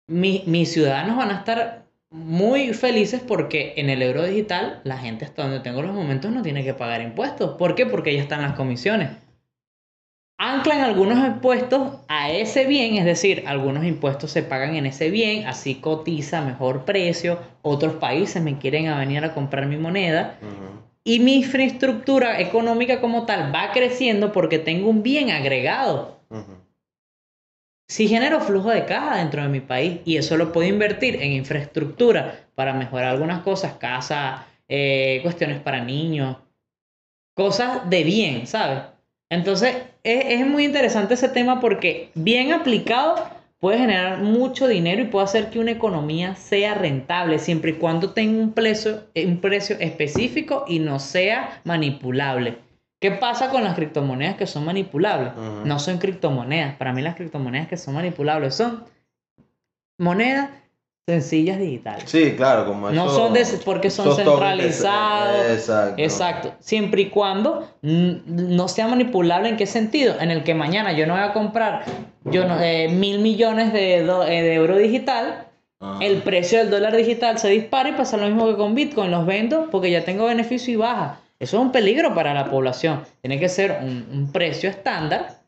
[0.09, 5.25] mi- mis ciudadanos van a estar muy felices porque en el euro digital la gente
[5.25, 7.57] hasta donde tengo los momentos no tiene que pagar impuestos.
[7.59, 7.87] ¿Por qué?
[7.87, 9.11] Porque ya están las comisiones.
[10.40, 15.47] Anclan algunos impuestos a ese bien, es decir, algunos impuestos se pagan en ese bien,
[15.49, 20.37] así cotiza a mejor precio, otros países me quieren a venir a comprar mi moneda
[21.03, 26.21] y mi infraestructura económica como tal va creciendo porque tengo un bien agregado.
[26.31, 26.58] Ujú.
[27.90, 31.33] Si genero flujo de caja dentro de mi país y eso lo puedo invertir en
[31.33, 36.37] infraestructura para mejorar algunas cosas, casa, eh, cuestiones para niños,
[37.35, 38.81] cosas de bien, ¿sabes?
[39.31, 43.27] Entonces es, muy interesante ese tema porque bien aplicado
[43.59, 48.12] puede generar mucho dinero y puede hacer que una economía sea rentable siempre y cuando
[48.12, 49.05] tenga un precio
[49.81, 52.68] específico y no sea manipulable.
[53.01, 55.33] ¿Qué pasa con las criptomonedas que son manipulables?
[55.65, 56.75] No son criptomonedas.
[56.77, 58.85] Para mí las criptomonedas que son manipulables son
[59.99, 60.51] monedas
[61.09, 62.05] sencillas digitales.
[62.07, 65.47] Sí, claro, como No eso- son de- porque son centralizados.
[65.51, 66.03] Exacto.
[66.03, 66.53] Exacto.
[66.61, 70.17] Siempre y cuando no sea manipulable en qué sentido.
[70.21, 71.85] En el que mañana yo no voy a comprar
[72.25, 75.47] yo no, eh, mil millones de, do- eh, de euro digital.
[75.81, 76.05] Ajá.
[76.05, 79.11] El precio del dólar digital se dispara y pasa lo mismo que con Bitcoin.
[79.11, 81.21] Los vendo porque ya tengo beneficio y baja.
[81.40, 83.05] Eso es un peligro para la población.
[83.20, 85.38] Tiene que ser un, un precio estándar,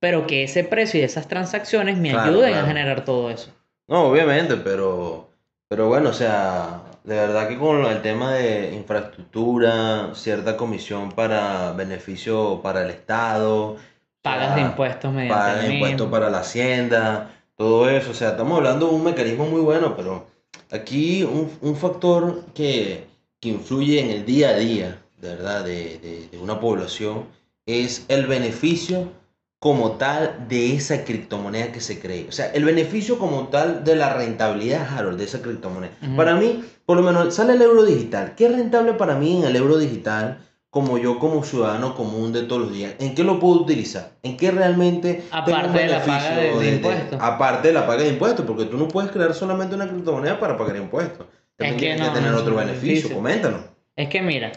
[0.00, 2.64] pero que ese precio y esas transacciones me Claro, ayuden claro.
[2.64, 3.50] a generar todo eso.
[3.88, 5.28] No, obviamente, pero,
[5.68, 11.72] pero bueno, o sea, de verdad que con el tema de infraestructura, cierta comisión para
[11.72, 13.76] beneficio para el Estado,
[14.22, 18.30] Pagas o de impuestos mediante pagas el impuestos para la hacienda, todo eso, o sea,
[18.30, 20.26] estamos hablando de un mecanismo muy bueno, pero
[20.70, 23.06] aquí un, un factor que,
[23.40, 27.24] que influye en el día a día, de verdad, de, de- de una población,
[27.66, 29.12] es el beneficio
[29.58, 32.26] como tal de esa criptomoneda que se cree.
[32.28, 35.92] O sea, el beneficio como tal de la rentabilidad, Harold, de esa criptomoneda.
[36.02, 36.16] Ujú.
[36.16, 38.34] Para mí, por lo menos, sale el euro digital.
[38.36, 40.38] ¿Qué es rentable para mí en el euro digital?
[40.70, 44.12] Como yo, como ciudadano común de todos los días, ¿en qué lo puedo utilizar?
[44.22, 47.18] ¿En qué realmente Aparte de la paga de- de impuestos.
[47.20, 50.56] Aparte de la paga de impuestos, porque tú no puedes crear solamente una criptomoneda para
[50.56, 51.26] pagar impuestos.
[51.56, 52.88] También que tienes no, que tener no, otro beneficio.
[52.94, 53.16] difícil.
[53.16, 53.60] Coméntanos.
[53.96, 54.52] Es que mira,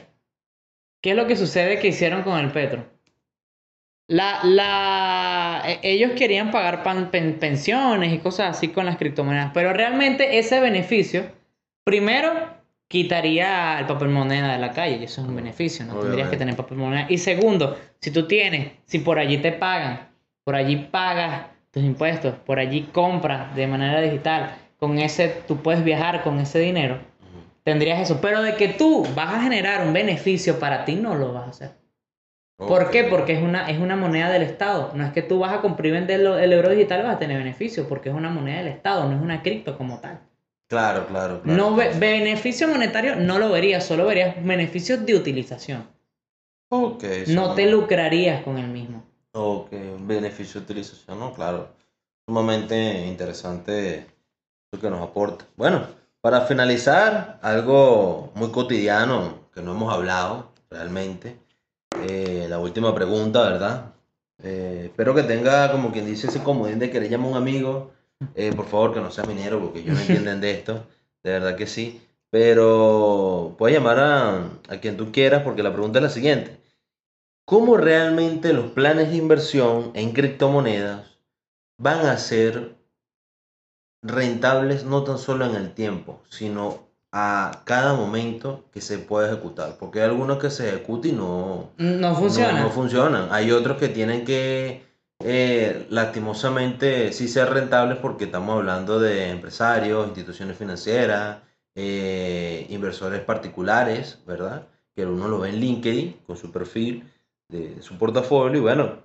[1.04, 2.86] ¿qué es lo que sucede que hicieron con el petro?
[4.08, 9.52] La, la, e- ellos querían pagar pan- pen- pensiones y cosas así con las criptomonedas,
[9.54, 11.26] pero realmente ese beneficio,
[11.84, 12.32] primero,
[12.88, 16.38] quitaría el papel moneda de la calle, y eso es un beneficio, no tendrías que
[16.38, 17.06] tener papel moneda.
[17.10, 20.10] Y segundo, si tú tienes, si por allí te pagan,
[20.44, 25.84] por allí pagas tus impuestos, por allí compras de manera digital, con ese tú puedes
[25.84, 27.00] viajar con ese dinero,
[27.64, 28.20] tendrías eso.
[28.22, 31.50] Pero de que tú vas a generar un beneficio para ti, no lo vas a
[31.50, 31.72] hacer.
[32.58, 33.04] ¿Por qué?
[33.06, 34.92] Porque es una, es una moneda del Estado.
[34.94, 37.20] No es que tú vas a comprar y vender el euro digital y vas a
[37.20, 40.20] tener beneficio, porque es una moneda del Estado, no es una cripto como tal.
[40.70, 41.58] Claro, claro, claro.
[41.58, 45.88] No ve- beneficio monetario no lo verías, solo verías beneficios de utilización.
[46.70, 49.04] Ok, No te lucrarías con el mismo.
[49.34, 51.34] Ok, beneficio de utilización, ¿no?
[51.34, 51.70] Claro.
[52.28, 54.06] Sumamente interesante
[54.72, 55.46] lo que nos aporta.
[55.58, 55.86] Bueno,
[56.24, 61.38] para finalizar, algo muy cotidiano que no hemos hablado realmente.
[62.08, 63.94] Eh, la última pregunta, ¿verdad?
[64.42, 67.92] Eh, espero que tenga, como quien dice, ese comodín de querer llamar a un amigo.
[68.36, 70.88] Eh, por favor, que no sea minero, porque ellos no entienden de esto.
[71.24, 72.02] De verdad que sí.
[72.30, 76.58] Pero puedes llamar a, a quien tú quieras, porque la pregunta es la siguiente.
[77.44, 81.06] ¿Cómo realmente los planes de inversión en criptomonedas
[81.78, 82.76] van a ser
[84.04, 89.78] rentables no tan solo en el tiempo, sino a cada momento que se puede ejecutar?
[89.80, 92.54] Porque hay algunos que se ejecutan y no, No funciona.
[92.54, 93.28] no, no funcionan.
[93.32, 94.84] Hay otros que tienen que,
[95.20, 101.38] eh, lastimosamente, sí ser rentables porque estamos hablando de empresarios, instituciones financieras,
[101.76, 104.68] eh, inversores particulares, ¿verdad?
[104.96, 107.04] Que uno lo ve en LinkedIn con su perfil
[107.50, 108.98] de su portafolio y bueno,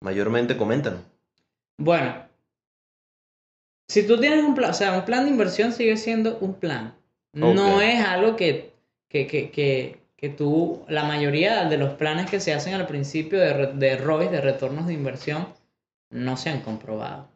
[0.00, 0.98] mayormente comentan.
[1.78, 2.25] Bueno,
[3.88, 6.94] si tú tienes un plan, o sea, un plan de inversión sigue siendo un plan.
[7.32, 8.72] No es algo que,
[9.08, 13.38] que, que, que, que tú, la mayoría de los planes que se hacen al principio
[13.38, 15.48] de, de ROIs, de retornos de inversión,
[16.10, 17.28] no se han comprobado.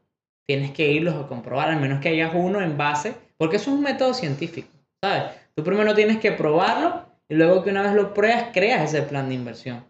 [0.47, 3.77] Tienes que irlos a comprobar, al menos que hayas uno en base, porque eso es
[3.77, 4.69] un método científico,
[5.03, 5.33] ¿sabes?
[5.55, 9.29] Tú primero tienes que probarlo y luego que una vez lo pruebas, creas ese plan
[9.29, 9.85] de inversión.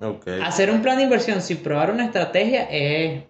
[0.00, 0.28] Ok.
[0.42, 3.24] Hacer un plan de inversión sin probar una estrategia es,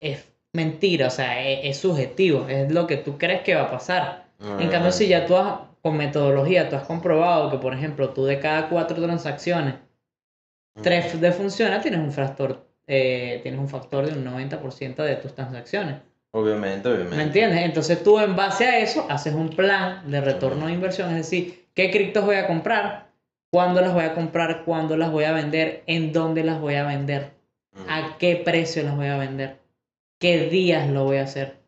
[0.00, 3.70] es mentira, o sea, es, es subjetivo, es lo que tú crees que va a
[3.70, 4.24] pasar.
[4.58, 8.24] En cambio, si ya tú has, con metodología, tú has comprobado que, por ejemplo, tú
[8.24, 9.74] de cada cuatro transacciones,
[10.82, 15.34] tres de funciona, tienes un factor, eh, tienes un factor de un 90% de tus
[15.34, 15.96] transacciones.
[16.32, 17.16] Obviamente, obviamente.
[17.16, 17.64] ¿Me entiendes?
[17.64, 21.66] Entonces tú en base a eso haces un plan de retorno de inversión, es decir,
[21.74, 23.08] qué criptos voy a comprar,
[23.50, 26.84] cuándo las voy a comprar, cuándo las voy a vender, en dónde las voy a
[26.84, 27.30] vender,
[27.88, 29.58] a qué precio las voy a vender,
[30.24, 31.58] qué días lo voy a hacer,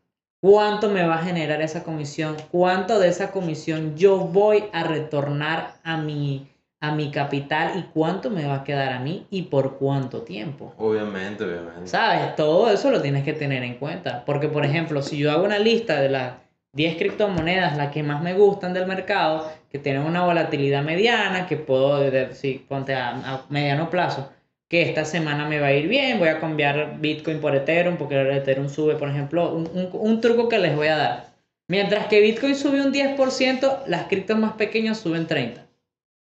[0.40, 5.74] cuánto me va a generar esa comisión, cuánto de esa comisión yo voy a retornar
[5.84, 6.48] a mi,
[6.80, 10.72] a mi capital y cuánto me va a quedar a mí y por cuánto tiempo.
[10.78, 11.86] Obviamente, obviamente.
[11.86, 12.34] ¿Sabes?
[12.34, 14.24] Todo eso lo tienes que tener en cuenta.
[14.24, 16.36] Porque, por ejemplo, si yo hago una lista de las
[16.72, 21.58] 10 criptomonedas, las que más me gustan del mercado, que tienen una volatilidad mediana, que
[21.58, 24.30] puedo decir, ponte a, a mediano plazo,
[24.68, 28.20] que esta semana me va a ir bien, voy a cambiar Bitcoin por Ethereum, porque
[28.20, 31.26] el Ethereum sube, por ejemplo, un, un- un truco que les voy a dar.
[31.68, 35.60] Mientras que Bitcoin sube un 10%, las criptos más pequeñas suben 30%.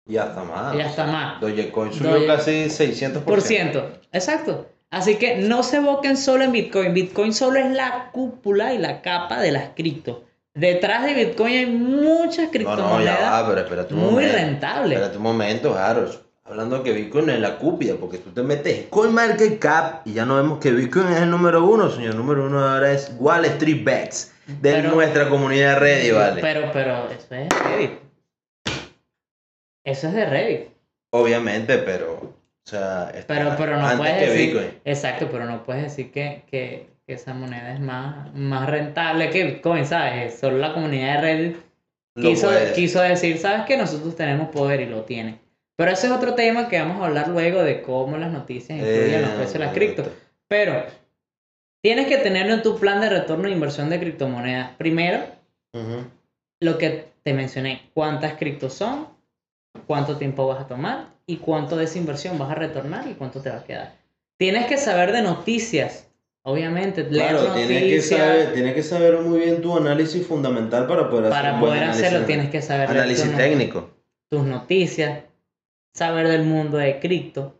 [0.10, 0.76] Y hasta más.
[0.76, 1.42] Y hasta más.
[1.42, 3.24] Dogecoin subió Doge- casi 600%.
[3.26, 3.92] Por ciento.
[4.14, 4.68] Exacto.
[4.90, 6.94] Así que no se evoquen solo en Bitcoin.
[6.94, 10.24] Bitcoin solo es la cúpula y la capa de las cripto.
[10.54, 14.34] Detrás de Bitcoin hay muchas No, no, ya criptomonedas va, pero espérate un muy momento.
[14.38, 14.92] rentables.
[14.94, 16.20] Espérate un momento, Harold.
[16.50, 20.60] Hablando que Bitcoin es la cúpida, porque tú te metes CoinMarketCap y ya no vemos
[20.60, 22.12] que Bitcoin es el número uno, señor.
[22.12, 26.42] El número uno ahora es Wall Street Bets de Pero- nuestra comunidad Reddit, ¿vale?
[26.42, 27.92] Pero, pero, eso es de Reddit.
[29.84, 30.62] Eso es de Reddit.
[31.12, 32.14] Obviamente, pero.
[32.16, 34.48] O sea, Pero, pero no puedes que decir.
[34.54, 34.80] Bitcoin.
[34.86, 39.44] Exacto, pero no puedes decir que, que, que esa moneda es más, más rentable que
[39.46, 40.38] Bitcoin, ¿sabes?
[40.40, 41.58] Solo la comunidad de Reddit
[42.16, 45.40] quiso, quiso decir, ¿sabes que Nosotros tenemos poder y lo tiene.
[45.78, 49.14] Pero ese es otro tema que vamos a hablar luego de cómo las noticias influyen
[49.14, 50.04] en los Eh, precios de las cripto.
[50.48, 50.84] Pero
[51.84, 54.72] tienes que tenerlo en tu plan de retorno de inversión de criptomonedas.
[54.78, 55.20] Primero,
[55.74, 56.04] Ujú.
[56.62, 59.08] lo que te mencioné, cuántas criptos son,
[59.86, 63.42] cuánto tiempo vas a tomar y cuánto de esa inversión vas a retornar y cuánto
[63.42, 63.94] te va a quedar.
[64.40, 66.08] Tienes que saber de noticias,
[66.44, 67.08] obviamente.
[67.08, 68.20] Claro, tienes que, noticias.
[68.20, 71.72] saber, tienes que saber muy bien tu análisis fundamental para poder hacer Para un buen
[71.74, 73.90] poder análisis- hacerlo tienes que saber Análisis técnico.
[74.30, 75.20] tus noticias,
[75.94, 77.58] saber del mundo de cripto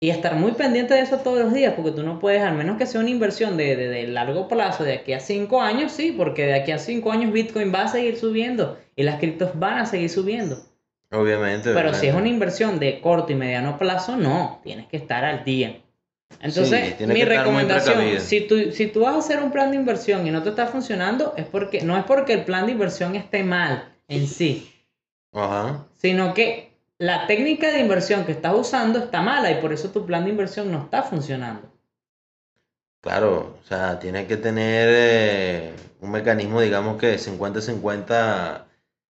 [0.00, 2.76] y estar muy pendiente de eso todos los días, porque tú no puedes, al menos
[2.76, 6.12] que sea una inversión de, de, de largo plazo, de aquí a cinco años, sí,
[6.16, 9.78] porque de aquí a cinco años Bitcoin va a seguir subiendo y las criptos van
[9.78, 10.58] a seguir subiendo.
[11.10, 11.70] Obviamente.
[11.70, 12.00] Pero obviamente.
[12.00, 15.80] si es una inversión de corto y mediano plazo, no, tienes que estar al día.
[16.40, 20.26] Entonces, Sí, mi recomendación, si tú, si tú vas a hacer un plan de inversión
[20.26, 23.44] y no te está funcionando, es porque no es porque el plan de inversión esté
[23.44, 24.70] mal en sí,
[25.32, 25.86] Ajá.
[25.94, 26.73] sino que
[27.04, 30.30] la técnica de inversión que estás usando está mala y por eso tu plan de
[30.30, 31.70] inversión no está funcionando.
[33.02, 38.62] Claro, o sea, tienes que tener eh, un mecanismo, digamos que 50-50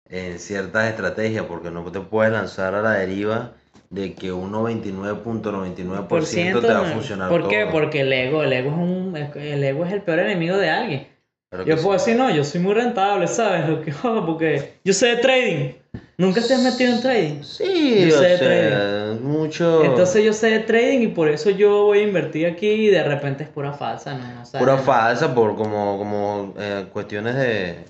[0.10, 3.52] en ciertas estrategias, porque no te puedes lanzar a la deriva
[3.92, 7.62] de que un 99.99% te va a funcionar ¿Por qué?
[7.62, 7.72] todo.
[7.72, 11.08] Porque el ego, el ego es un, el ego es el peor enemigo de alguien.
[11.50, 13.70] Pero Yo puedo decir, no, yo soy muy rentable, ¿sabes?
[13.70, 15.83] Lo que, porque yo sé de trading.
[16.18, 17.44] Nunca te has metido en trading.
[17.44, 19.84] Sí, Yo o sé de sea, mucho...
[19.84, 23.04] Entonces yo sé de trading y por eso yo voy a invertir aquí y de
[23.04, 24.60] repente es pura falsa, ¿no?
[24.60, 27.86] Pura falsa por como, como eh, cuestiones de,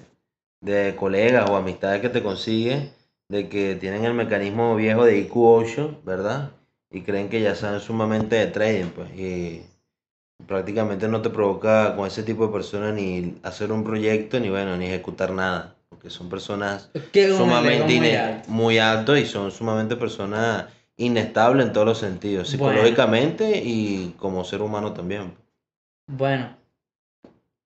[0.62, 2.92] de colegas o amistades que te consigues,
[3.30, 6.52] de que tienen el mecanismo viejo de IQ8, ¿verdad?
[6.90, 9.64] Y creen que ya saben sumamente de trading, pues, y
[10.48, 14.78] prácticamente no te provoca con ese tipo de personas ni hacer un proyecto, ni bueno,
[14.78, 18.50] ni ejecutar nada, porque son personas Que sumamente muy alto.
[18.52, 20.66] muy altos y son sumamente personas
[20.98, 22.74] inestables en todos los sentidos, Bueno.
[22.74, 25.34] psicológicamente y como ser humano también.
[26.08, 26.58] Bueno,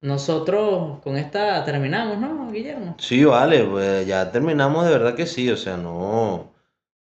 [0.02, 2.96] nosotros con esta terminamos, ¿no, Guillermo?
[3.00, 6.52] Sí, vale, pues ya terminamos de verdad que sí, o sea, no,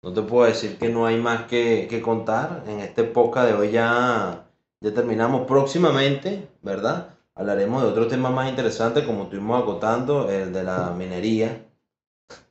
[0.03, 2.63] no te puedo decir que no hay más que, que contar.
[2.67, 4.47] En este podcast de hoy ya,
[4.81, 7.09] ya terminamos próximamente, ¿verdad?
[7.39, 11.67] Hablaremos de otros temas más interesantes, como estuvimos acotando, el de la minería,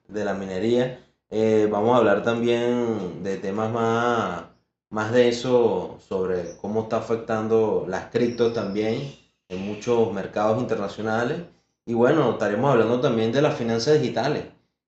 [0.08, 1.00] de la minería.
[1.32, 4.44] Eh, vamos a hablar también de temas más,
[4.92, 9.12] más densos sobre cómo está afectando las criptos también
[9.50, 11.42] en muchos mercados internacionales.
[11.88, 14.44] Y bueno, estaremos hablando también de las finanzas digitales.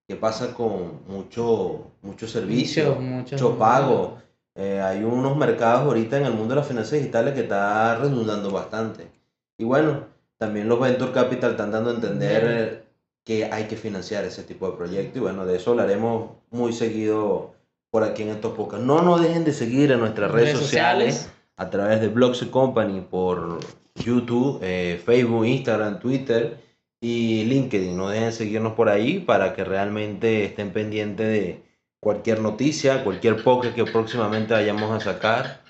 [0.07, 4.19] ¿Qué pasa con mucho, muchos servicios, Muchos, mucho pago?
[4.53, 8.51] Eh, hay unos mercados ahorita en el mundo de las finanzas digitales que está redundando
[8.51, 9.16] bastante.
[9.57, 10.05] Y bueno,
[10.37, 12.83] también los Venture Capital están dando a entender eh,
[13.23, 15.17] que hay que financiar ese tipo de proyectos.
[15.17, 17.55] Y bueno, de eso hablaremos muy seguido
[17.89, 18.85] por aquí en estos podcasts.
[18.85, 23.59] No nos dejen de seguir en nuestras redes, sociales a través de Blogs Company por
[23.95, 26.59] YouTube, eh, Facebook, Instagram, Twitter
[27.01, 27.97] y LinkedIn.
[27.97, 31.63] No dejen de seguirnos por ahí para que realmente estén pendientes de
[31.99, 35.61] cualquier noticia, cualquier podcast que próximamente vayamos a sacar.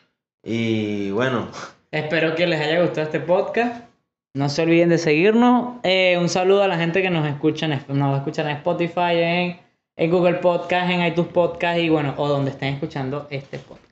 [0.43, 1.49] Y bueno,
[1.91, 3.85] Espero que les haya gustado este podcast.
[4.33, 5.75] No se olviden de seguirnos.
[5.83, 9.57] Eh, un saludo a la gente que nos escucha en, nos escucha en Spotify, en,
[9.95, 13.85] en Google Podcast, en iTunes Podcast y bueno, o donde estén escuchando este podcast.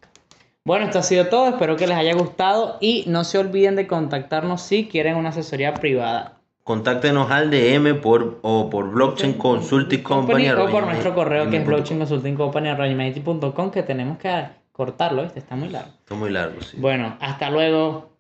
[0.66, 1.48] Bueno, esto ha sido todo.
[1.48, 5.74] Espero que les haya gustado y no se olviden de contactarnos si quieren una asesoría
[5.76, 6.34] privada.
[6.64, 10.50] contáctenos al DM por, o por Blockchain Consulting Company.
[10.50, 14.28] o por nuestro correo que es blockchainconsultingcompany.com que tenemos que
[14.76, 15.40] cortarlo, ¿viste?
[15.40, 15.92] Está muy largo.
[16.00, 16.76] Está muy largo, sí.
[16.78, 18.12] Bueno, hasta luego.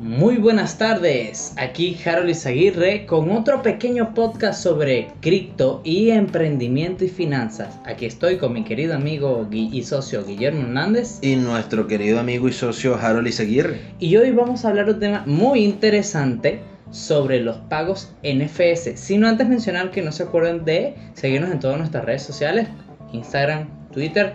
[0.00, 7.08] Muy buenas tardes, aquí Harold Izaguirre con otro pequeño podcast sobre cripto y emprendimiento y
[7.08, 7.78] finanzas.
[7.84, 12.52] Aquí estoy con mi querido amigo y socio Guillermo Hernández Y nuestro querido amigo y
[12.52, 13.80] socio Harold Izaguirre.
[14.00, 18.92] y hoy vamos a hablar de un tema muy interesante sobre los pagos NFS.
[18.96, 22.68] Sino antes mencionar que no se acuerden de seguirnos en todas nuestras redes sociales,
[23.12, 24.34] Instagram, Twitter,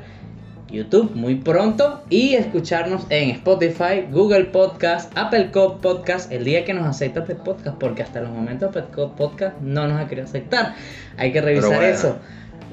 [0.73, 6.87] YouTube muy pronto y escucharnos en Spotify, Google Podcast, Apple Podcast, el día que nos
[6.87, 10.73] acepta este podcast, porque hasta los momentos Apple Podcast no nos ha querido aceptar.
[11.17, 11.83] Hay que revisar bueno.
[11.83, 12.17] eso.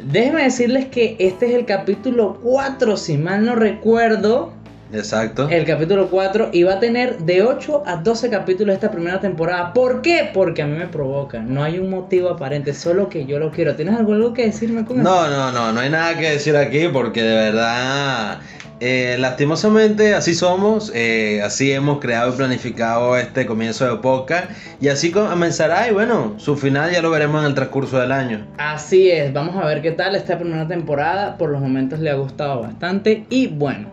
[0.03, 4.55] Déjenme decirles que este es el capítulo 4, si mal no recuerdo.
[4.93, 5.49] Exacto.
[5.49, 9.73] El capítulo 4 y va a tener de 8 a 12 capítulos esta primera temporada.
[9.73, 10.31] ¿Por qué?
[10.33, 11.41] Porque a mí me provoca.
[11.41, 13.77] No hay un motivo aparente, solo que yo lo quiero.
[13.77, 15.09] ¿Tienes algo, algo que decirme con eso?
[15.09, 18.41] No, no, no, no hay nada que decir aquí porque de verdad,
[18.81, 24.51] eh, lastimosamente así somos, eh, así hemos creado y planificado este comienzo de podcast
[24.81, 28.47] y así comenzará y bueno, su final ya lo veremos en el transcurso del año.
[28.59, 31.37] Así es, vamos a ver qué tal esta primera temporada.
[31.37, 33.27] Por los momentos le ha gustado bastante.
[33.29, 33.89] Y bueno,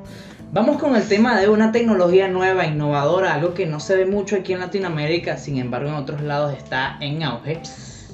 [0.52, 4.36] vamos con el tema de una tecnología nueva, innovadora, algo que no se ve mucho
[4.36, 7.62] aquí en Latinoamérica, sin embargo en otros lados está en auge.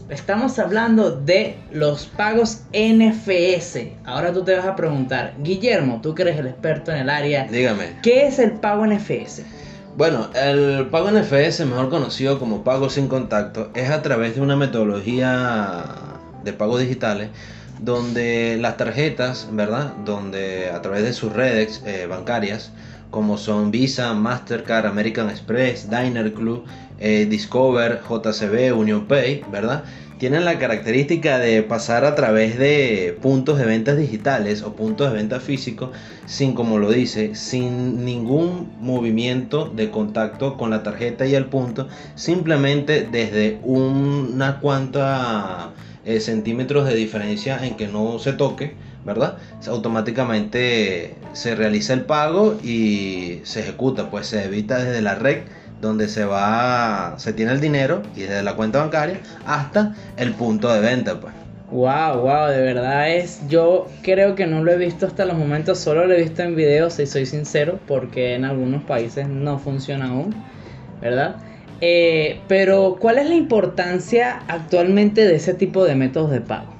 [0.09, 3.77] Estamos hablando de los pagos NFS.
[4.05, 7.45] Ahora tú te vas a preguntar, Guillermo, tú que eres el experto en el área,
[7.45, 7.99] Dígame.
[8.03, 9.43] ¿qué es el pago NFS?
[9.95, 14.55] Bueno, el pago NFS, mejor conocido como pago sin contacto, es a través de una
[14.55, 15.85] metodología
[16.43, 17.29] de pagos digitales
[17.83, 19.93] donde las tarjetas, ¿verdad?
[20.05, 22.71] Donde a través de sus redes eh, bancarias,
[23.11, 26.63] como son Visa, Mastercard, American Express, Diner Club,
[26.99, 29.83] eh, Discover, JCB, Union Pay, ¿verdad?
[30.17, 35.17] Tienen la característica de pasar a través de puntos de ventas digitales o puntos de
[35.17, 35.89] venta físicos
[36.25, 41.89] sin, como lo dice, sin ningún movimiento de contacto con la tarjeta y el punto,
[42.15, 45.73] simplemente desde una cuanta
[46.05, 48.75] eh, centímetros de diferencia en que no se toque,
[49.05, 49.37] ¿verdad?
[49.67, 55.43] Automáticamente se realiza el pago y se ejecuta, pues se evita desde la red
[55.81, 60.71] donde se va, se tiene el dinero y desde la cuenta bancaria hasta el punto
[60.73, 61.33] de venta, pues.
[61.71, 63.41] Wow, wow, de verdad es.
[63.49, 66.55] Yo creo que no lo he visto hasta los momentos, solo lo he visto en
[66.55, 70.35] videos, si soy sincero, porque en algunos países no funciona aún,
[71.01, 71.37] ¿verdad?
[71.85, 76.73] Eh, pero, ¿cuál es la importancia actualmente de ese tipo de métodos de pago?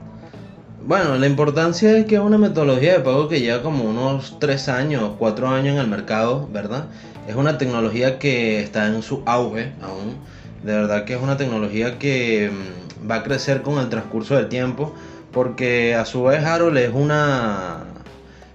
[0.86, 4.70] Bueno, la importancia es que es una metodología de pago que lleva como unos 3
[4.70, 6.86] años, 4 años en el mercado, ¿verdad?
[7.28, 10.16] Es una tecnología que está en su auge aún.
[10.64, 14.48] De verdad que es una tecnología que mm, va a crecer con el transcurso del
[14.48, 14.94] tiempo
[15.34, 17.88] porque a su vez Harold es una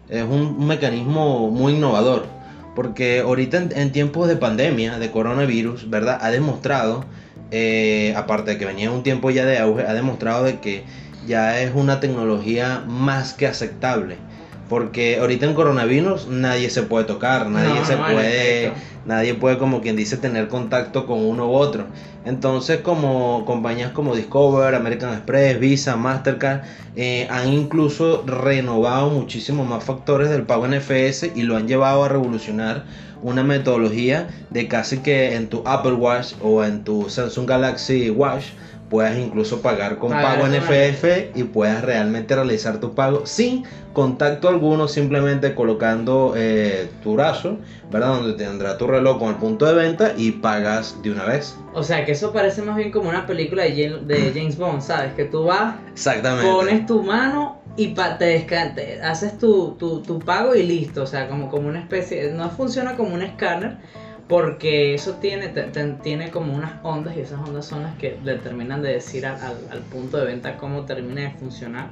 [0.09, 2.38] es un mecanismo muy innovador
[2.79, 7.05] porque ahorita en, tiempos de pandemia de coronavirus verdad ha demostrado
[7.51, 10.85] eh, aparte de que venía un tiempo ya de auge ha demostrado de que
[11.27, 14.17] ya es una tecnología más que aceptable.
[14.69, 18.73] Porque ahorita en coronavirus nadie se puede tocar, nadie se puede,
[19.07, 21.87] nadie puede como quien dice tener contacto con uno u otro.
[22.27, 26.61] Entonces como compañías como Discover, American Express, Visa, Mastercard
[26.97, 32.09] eh, han incluso renovado muchísimos más factores del pago NFS y lo han llevado a
[32.09, 32.85] revolucionar
[33.23, 38.45] una metodología de casi que en tu Apple Watch o en tu Samsung Galaxy Watch
[38.89, 44.89] puedas incluso pagar con pago NFF y puedas realmente realizar tu pago sin contacto alguno,
[44.89, 47.59] simplemente colocando eh, tu brazo,
[47.91, 48.15] ¿verdad?
[48.15, 51.57] Donde tendrá tu reloj con el punto de venta y pagas de una vez.
[51.75, 55.15] O sea, que eso parece más bien como una película de, de James Bond, ¿sabes?
[55.15, 56.51] Que tú vas, Exactamente.
[56.51, 61.03] pones tu mano y te, te haces tu, tu, tu, pago y listo.
[61.03, 63.79] O sea, como, como una especie, no funciona como un escáner
[64.29, 65.49] porque eso tiene,
[66.03, 69.81] tiene como unas ondas y esas ondas son las que determinan de decir al, al,
[69.91, 71.89] punto de venta cómo termina de funcionar.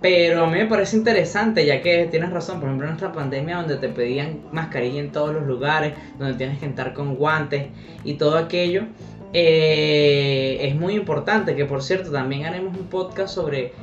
[0.00, 3.56] Pero a mí me parece interesante, ya que tienes razón, por ejemplo en nuestra pandemia
[3.56, 7.66] donde te pedían mascarilla en todos los lugares, donde tienes que entrar con guantes
[8.02, 8.84] y todo aquello,
[9.34, 13.74] eh, es muy importante, que por cierto también haremos un podcast sobre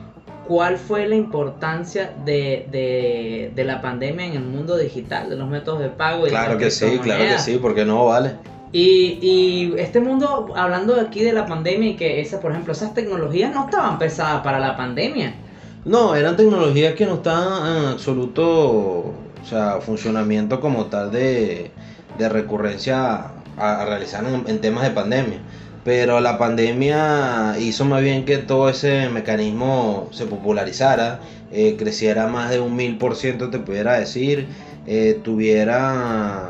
[0.48, 5.90] cuál fue la importancia de, la pandemia en el mundo digital, de los métodos de
[5.90, 6.28] pago.
[6.28, 8.36] Y claro que sí, claro que sí, porque no vale.
[8.72, 13.54] Y, este mundo, hablando aquí de la pandemia y que esa, por ejemplo, esas tecnologías
[13.54, 15.36] no estaban pesadas para la pandemia.
[15.86, 19.14] No, eran tecnologías que no estaban en absoluto, o
[19.48, 21.72] sea, funcionamiento como tal de,
[22.20, 25.40] recurrencia a, realizar en temas de pandemia.
[25.88, 32.50] Pero la pandemia hizo más bien que todo ese mecanismo se popularizara, eh, creciera más
[32.50, 34.48] de un mil por ciento, te pudiera decir,
[34.86, 36.50] eh, tuviera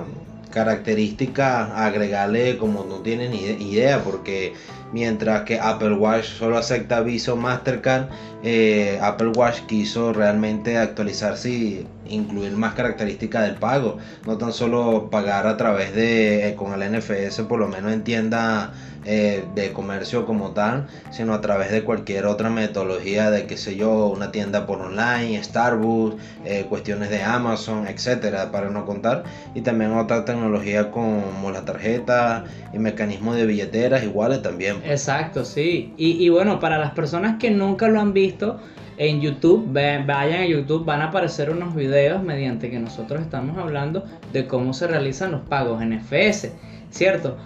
[0.49, 4.53] características agregarle como no tienen idea, porque
[4.91, 8.07] mientras que Apple Watch solo acepta Visa Mastercard,
[8.43, 15.09] eh, Apple Watch quiso realmente actualizarse y incluir más características del pago, no tan solo
[15.09, 18.71] pagar a través de con el NFS, por lo menos entienda
[19.09, 23.77] eh, de comercio como tal, sino a través de cualquier otra metodología de, qué sé
[23.77, 29.23] yo, una tienda por online, Starbucks, eh, cuestiones de Amazon, etcétera, para no contar.
[29.55, 34.76] Y también otra tecnología como la tarjeta y mecanismos de billeteras iguales también.
[34.85, 35.93] Exacto, sí.
[35.97, 38.59] Y, y bueno, para las personas que nunca lo han visto,
[38.97, 44.03] en YouTube, vayan a YouTube, van a aparecer unos videos mediante que nosotros estamos hablando
[44.33, 46.51] de cómo se realizan los pagos en FS,
[46.89, 47.37] ¿cierto?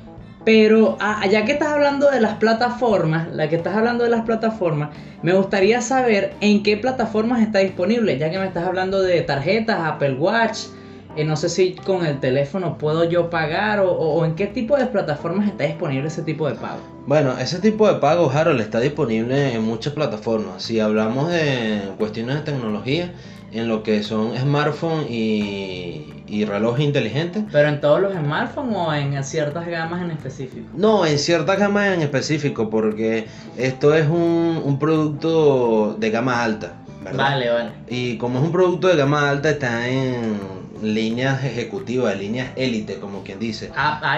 [0.43, 4.21] Pero ah, ya que estás hablando de las plataformas, la que estás hablando de las
[4.21, 4.89] plataformas,
[5.21, 9.79] me gustaría saber en qué plataformas está disponible, ya que me estás hablando de tarjetas,
[9.81, 10.67] Apple Watch,
[11.15, 14.85] eh, no sé si con el teléfono puedo yo pagar o, en qué tipo de
[14.85, 16.79] plataformas está disponible ese tipo de pago.
[17.05, 20.63] Bueno, ese tipo de pago, Harold, está disponible en muchas plataformas.
[20.63, 23.11] Si hablamos de cuestiones de tecnología,
[23.51, 27.43] en lo que son smartphones y, y relojes inteligentes.
[27.51, 30.67] ¿Pero en todos los smartphones o en ciertas gamas en específico?
[30.73, 36.75] No, en ciertas gamas en específico, porque esto es un, un producto de gama alta.
[37.03, 37.17] ¿verdad?
[37.17, 37.71] Vale, vale.
[37.89, 43.23] Y como es un producto de gama alta, está en líneas ejecutivas, líneas élite, como
[43.23, 43.69] quien dice.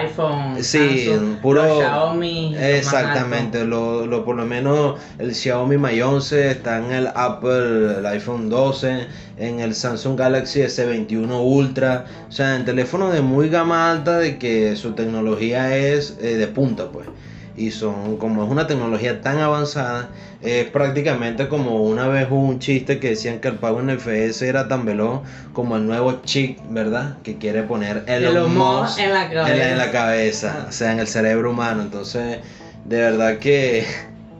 [0.04, 2.56] IPhone, Sí, Samsung, puro- los Xiaomi.
[2.58, 8.06] Exactamente, lo, lo- por lo menos el Xiaomi Mi 11 está en el Apple, el
[8.06, 9.06] iPhone 12,
[9.36, 14.38] en el Samsung Galaxy S21 Ultra, o sea, en teléfonos de muy gama alta de
[14.38, 17.06] que su tecnología es eh, de punta, pues.
[17.56, 20.08] Y son, como es una tecnología tan avanzada,
[20.42, 24.46] es prácticamente como una vez hubo un chiste que decían que el pago en FS
[24.46, 25.20] era tan veloz
[25.52, 27.18] como el nuevo chip, ¿verdad?
[27.22, 30.48] Que quiere poner Elon Musk Musk en la en la, en la cabeza.
[30.48, 31.82] cabeza, o sea, en el cerebro humano.
[31.82, 32.38] Entonces,
[32.84, 33.86] de verdad que,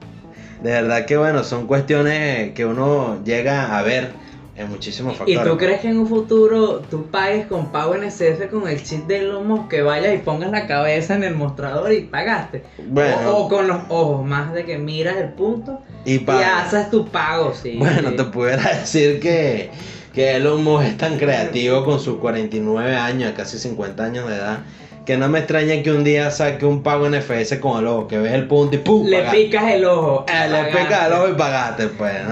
[0.63, 4.24] de verdad que bueno, son cuestiones que uno llega a ver
[4.57, 5.45] en muchísimos ¿Y factores.
[5.45, 9.19] tú crees que en un futuro tú pagues con pago NSF con el chip de
[9.19, 12.63] Elon que vayas y pongas la cabeza en el mostrador y pagaste?
[12.87, 16.91] Bueno, O, o con los ojos, más de que miras el punto y y haces
[16.91, 17.77] tu pago, sí.
[17.79, 18.17] bueno, sí.
[18.17, 19.71] te pudiera decir que,
[20.13, 24.61] que Elon Musk es tan creativo con sus 49 años, casi 50 años de edad,
[25.05, 28.09] que no me extraña que un día saque un pago en FS con el ojo,
[28.09, 29.07] que ves el punto y ¡pum!
[29.07, 29.39] Le pagaste.
[29.39, 30.25] picas el ojo.
[30.29, 32.25] Eh, le picas el ojo y pagaste, pues.
[32.27, 32.31] No,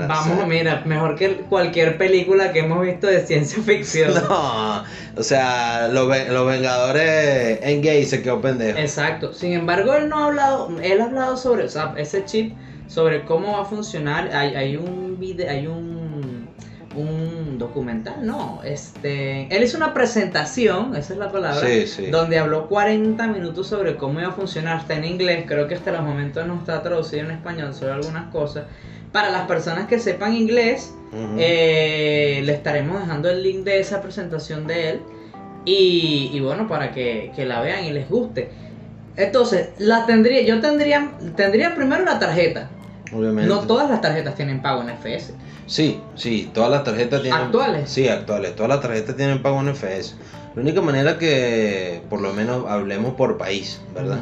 [0.00, 0.46] no Vamos, sé.
[0.46, 4.14] mira, mejor que cualquier película que hemos visto de ciencia ficción.
[4.28, 4.84] No,
[5.16, 8.78] o sea, los, los Vengadores en gay se quedó pendejo.
[8.78, 9.32] Exacto.
[9.34, 12.54] Sin embargo, él no ha hablado, él ha hablado sobre, o sea, ese chip,
[12.86, 14.30] sobre cómo va a funcionar.
[14.34, 16.48] Hay, hay un video, hay un,
[16.94, 17.35] un
[17.68, 22.06] documental, no, este, él hizo una presentación, esa es la palabra, Sí, sí.
[22.06, 25.92] donde habló 40 minutos sobre cómo iba a funcionar, está en inglés, creo que hasta
[25.92, 28.64] los momentos no está traducido en español, solo algunas cosas.
[29.12, 31.36] Para las personas que sepan inglés, Ujú.
[31.38, 35.00] eh, le estaremos dejando el link de esa presentación de él.
[35.64, 38.50] Y, y bueno, para que, que la vean y les guste.
[39.16, 42.68] Entonces, la tendría, yo tendría, tendría primero la tarjeta.
[43.12, 43.48] Obviamente.
[43.48, 45.34] No todas las tarjetas tienen pago en FS.
[45.66, 47.40] Sí, sí, todas las tarjetas tienen.
[47.40, 47.90] ¿Actuales?
[47.90, 48.54] Sí, actuales.
[48.54, 50.14] Todas las tarjetas tienen pago en FS.
[50.54, 54.20] La única manera que, por lo menos, hablemos por país, ¿verdad?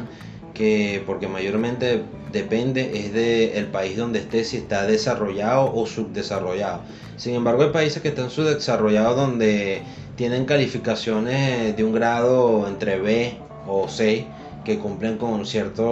[0.53, 6.81] Que porque mayormente depende es del país donde esté, si está desarrollado o subdesarrollado.
[7.15, 9.81] Sin embargo, hay países que están subdesarrollados donde
[10.15, 13.37] tienen calificaciones de un grado entre B
[13.67, 14.25] o C
[14.65, 15.85] que cumplen con ciertas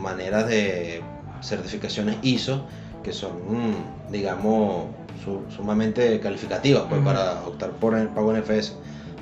[0.00, 1.02] maneras de
[1.40, 2.64] certificaciones ISO
[3.02, 4.86] que son, mm, digamos,
[5.24, 8.72] su- sumamente calificativas pues, para optar por el pago en FS.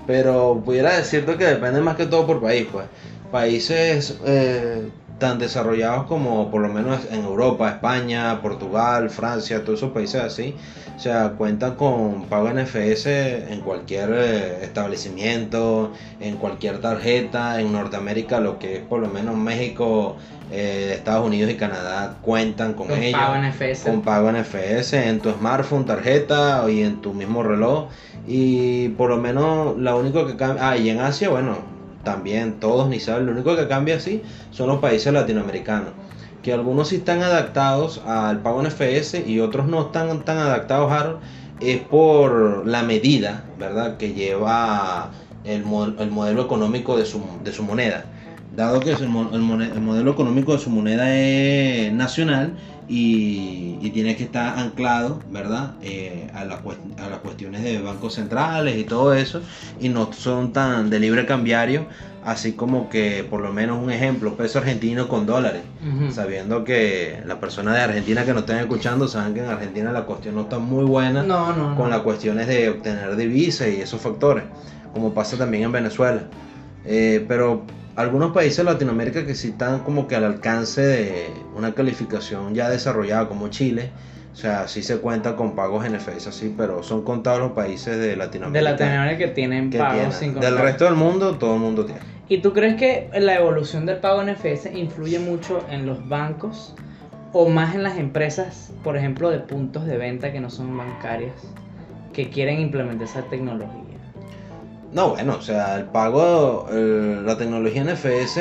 [0.07, 2.87] Pero pudiera decirte que depende más que todo por país, pues.
[3.31, 4.89] Países eh,
[5.21, 10.57] tan desarrollados como por lo menos en Europa, España, Portugal, Francia, todos esos países así,
[10.97, 17.73] o sea, cuentan con pago en FS en cualquier eh, establecimiento, en cualquier tarjeta, en
[17.73, 20.17] Norteamérica, lo que es por lo menos México,
[20.51, 23.89] eh, Estados Unidos y Canadá cuentan con, Con ellos pago en FS.
[23.89, 27.89] con pago en FS en tu smartphone, tarjeta y en tu mismo reloj.
[28.27, 30.71] Y por lo menos lo único que cambia.
[30.71, 31.59] Ah, y en Asia, bueno,
[32.05, 33.27] también todos ni saben.
[33.27, 35.91] Lo único que cambia así son los países latinoamericanos.
[36.43, 40.91] Que algunos sí están adaptados al pago en FS y otros no están tan adaptados,
[40.91, 41.19] Harold.
[41.61, 43.99] Es por la medida, ¿verdad?
[43.99, 45.11] Que lleva
[45.45, 45.65] el,
[45.99, 48.05] el modelo económico de su, de su moneda.
[48.57, 52.55] Dado que el, el modelo económico de su moneda es nacional
[52.91, 55.75] y, y tiene que estar anclado, ¿verdad?
[55.81, 59.41] Eh, a, las cuest- a las cuestiones de bancos centrales y todo eso,
[59.81, 61.87] y no son tan de libre cambiario,
[62.25, 65.63] así como que, por lo menos un ejemplo, peso argentino con dólares,
[66.13, 70.03] sabiendo que las personas de Argentina que nos estén escuchando saben que en Argentina la
[70.03, 71.77] cuestión no está muy buena No, no, no.
[71.77, 74.45] con las cuestiones de obtener divisas y esos factores,
[74.93, 76.25] como pasa también en Venezuela.
[76.85, 77.63] Eh, pero
[77.97, 82.69] algunos países de Latinoamérica que sí están como que al alcance de una calificación ya
[82.71, 83.91] desarrollada, como Chile,
[84.33, 88.09] o sea, sí se cuenta con pagos en así, pero son contados los países de
[88.09, 88.71] De Latinoamérica.
[88.71, 90.13] Latinoamérica que tienen que pago tienen.
[90.13, 92.01] sin Del resto del mundo, todo el mundo tiene.
[92.29, 96.77] ¿Y tú crees que la evolución del pago en FS influye mucho en los bancos
[97.33, 101.35] o más en las empresas, por ejemplo, de puntos de venta que no son bancarias,
[102.13, 103.80] que quieren implementar esa tecnología?
[104.93, 108.39] No, bueno, o sea, el pago, el- la tecnología NFS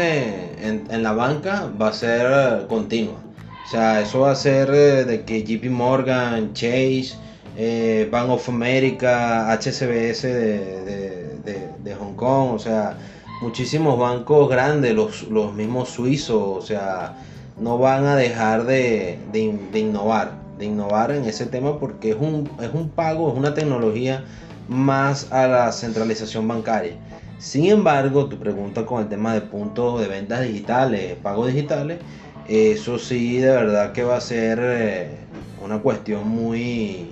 [0.67, 3.19] en, en la banca va a ser eh, continua.
[3.63, 7.13] O sea, eso va a ser eh, de que JP Morgan, Chase,
[7.55, 12.97] eh, Bank of America, HSBS de, de- de- de Hong Kong, o sea,
[13.41, 17.13] muchísimos bancos grandes, los, los mismos suizos, o sea,
[17.59, 22.15] no van a dejar de, de de innovar, de innovar en ese tema porque es
[22.19, 24.23] un, es un pago, es una tecnología
[24.69, 26.93] más a la centralización bancaria.
[27.39, 31.99] Sin embargo, tu pregunta con el tema de puntos de ventas digitales, pagos digitales,
[32.47, 35.17] eso sí de verdad que va a ser eh,
[35.63, 37.07] una cuestión muy,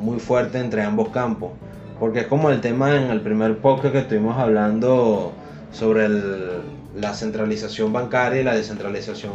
[0.00, 1.52] muy fuerte entre ambos campos.
[1.98, 5.32] Porque es como el tema en el primer podcast que estuvimos hablando
[5.72, 6.08] sobre
[6.96, 9.32] la centralización bancaria y la descentralización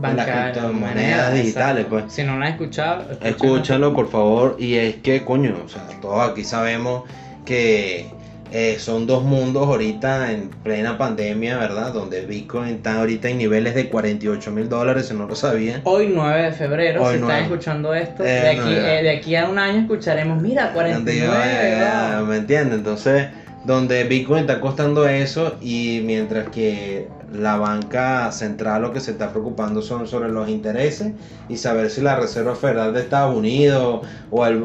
[0.00, 1.86] de las criptomonedas digitales.
[1.88, 2.04] Pues.
[2.08, 4.56] Si no lo has escuchado, escúchalo por favor.
[4.58, 7.04] Y es que, coño, o sea, todos aquí sabemos
[7.44, 8.10] que
[8.52, 11.92] eh, son dos mundos ahorita en plena pandemia, ¿verdad?
[11.92, 15.82] Donde Bitcoin está ahorita en niveles de 48 mil dólares, si no lo sabían.
[15.84, 19.48] Hoy 9 de febrero, si están escuchando esto, de, eh, aquí, eh, de aquí a
[19.48, 22.24] un año escucharemos, mira, 49.
[22.26, 22.78] ¿Me entiendes?
[22.78, 23.28] Entonces,
[23.64, 29.30] donde Bitcoin está costando eso y mientras que la banca central lo que se está
[29.30, 31.12] preocupando son sobre los intereses
[31.48, 34.64] y saber si la Reserva Federal de Estados Unidos o el,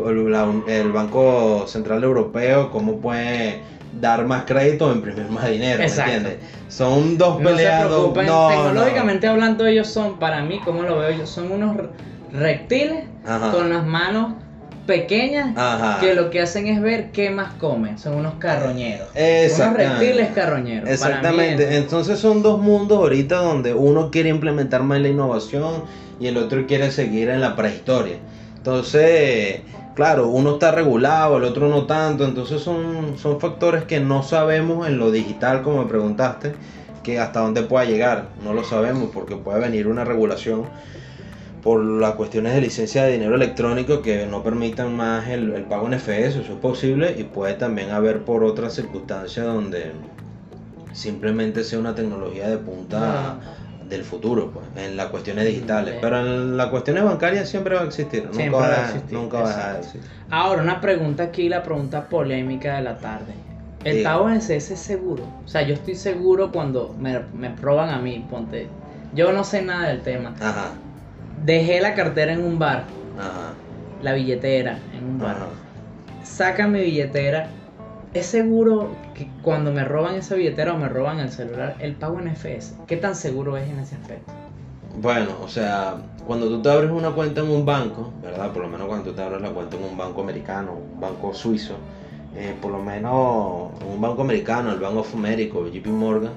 [0.67, 3.61] el Banco Central Europeo, cómo puede
[3.99, 6.37] dar más crédito o imprimir más dinero, ¿me entiendes?
[6.67, 8.13] Son dos peleados.
[8.13, 11.77] Tecnológicamente hablando, ellos son, para mí, como lo veo yo, son unos
[12.31, 13.05] reptiles
[13.51, 14.33] con las manos
[14.85, 15.55] pequeñas
[15.99, 17.97] que lo que hacen es ver qué más comen.
[17.97, 19.07] Son unos carroñeros.
[19.13, 20.89] Unos reptiles carroñeros.
[20.89, 21.77] Exactamente.
[21.77, 25.83] Entonces son dos mundos ahorita donde uno quiere implementar más la innovación
[26.19, 28.17] y el otro quiere seguir en la prehistoria.
[28.57, 29.61] Entonces
[29.95, 34.87] claro, uno está regulado, el otro no tanto, entonces son, son factores que no sabemos
[34.87, 36.53] en lo digital, como me preguntaste,
[37.01, 40.65] que hasta dónde pueda llegar, no lo sabemos porque puede venir una regulación
[41.65, 45.95] por las cuestiones de licencia de dinero electrónico que no permitan más el, pago en
[45.95, 49.91] FS, eso es posible, y puede también haber por otras circunstancias donde
[50.93, 53.39] simplemente sea una tecnología de punta
[53.89, 55.95] del futuro, pues, en las cuestiones digitales.
[55.99, 58.29] Pero en las cuestiones bancarias siempre va a existir.
[58.31, 59.17] Nunca, va, a existir.
[59.17, 60.01] Nunca va a existir.
[60.29, 63.33] Ahora, una pregunta aquí, la pregunta polémica de la tarde.
[63.83, 65.23] ¿El pago en CS es seguro?
[65.43, 68.67] O sea, yo estoy seguro cuando me, me proban a mí, ponte.
[69.15, 70.35] Yo no sé nada del tema.
[70.39, 70.73] Ajá.
[71.43, 72.85] Dejé la cartera en un bar.
[73.19, 73.53] Ajá.
[74.01, 75.35] La billetera en un bar.
[75.35, 75.47] Ajá.
[76.23, 77.49] Saca mi billetera
[78.15, 82.17] ¿Es seguro que cuando me roban esa billetera o me roban el celular, el pago
[82.21, 84.31] en FS, qué tan seguro es en ese aspecto?
[85.01, 88.53] Bueno, o sea, cuando tú te abres una cuenta en un banco, ¿verdad?
[88.53, 91.33] Por lo menos cuando tú te abres la cuenta en un banco americano, un banco
[91.33, 91.73] suizo,
[92.37, 96.31] eh, por lo menos un banco americano, el Bank of America o JP Morgan,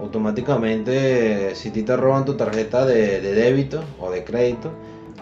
[0.00, 4.70] automáticamente si te roban tu tarjeta de débito o de crédito,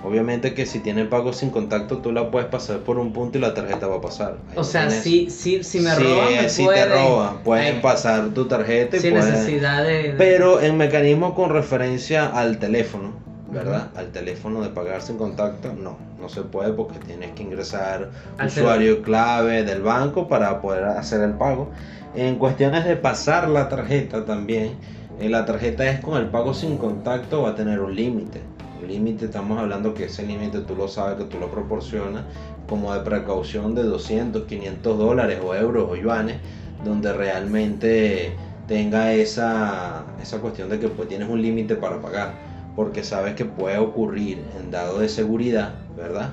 [0.04, 3.40] Obviamente que si tiene pago sin contacto, tú la puedes pasar por un punto y
[3.40, 4.36] la tarjeta va a pasar.
[4.56, 8.96] o sea, si, si, si me roban, me si te roban, pueden pasar tu tarjeta
[8.96, 13.12] y sin necesidad de, Pero en mecanismo con referencia al teléfono,
[13.52, 13.90] ¿verdad?
[13.94, 18.10] Al teléfono de pagar sin contacto, no, no se puede porque tienes que ingresar
[18.44, 21.70] usuario clave del banco para poder hacer el pago.
[22.14, 24.76] En cuestiones de pasar la tarjeta también,
[25.18, 28.42] eh, la tarjeta es con el pago sin contacto va a tener un límite
[28.86, 32.24] límite, estamos hablando que ese límite tú lo sabes, que tú lo proporcionas
[32.68, 36.36] como de precaución de 200, 500 dólares o euros o yuanes,
[36.84, 38.34] donde realmente
[38.66, 42.34] tenga esa, esa cuestión de que pues tienes un límite para pagar,
[42.76, 46.30] porque sabes que puede ocurrir en dado de seguridad, ¿verdad?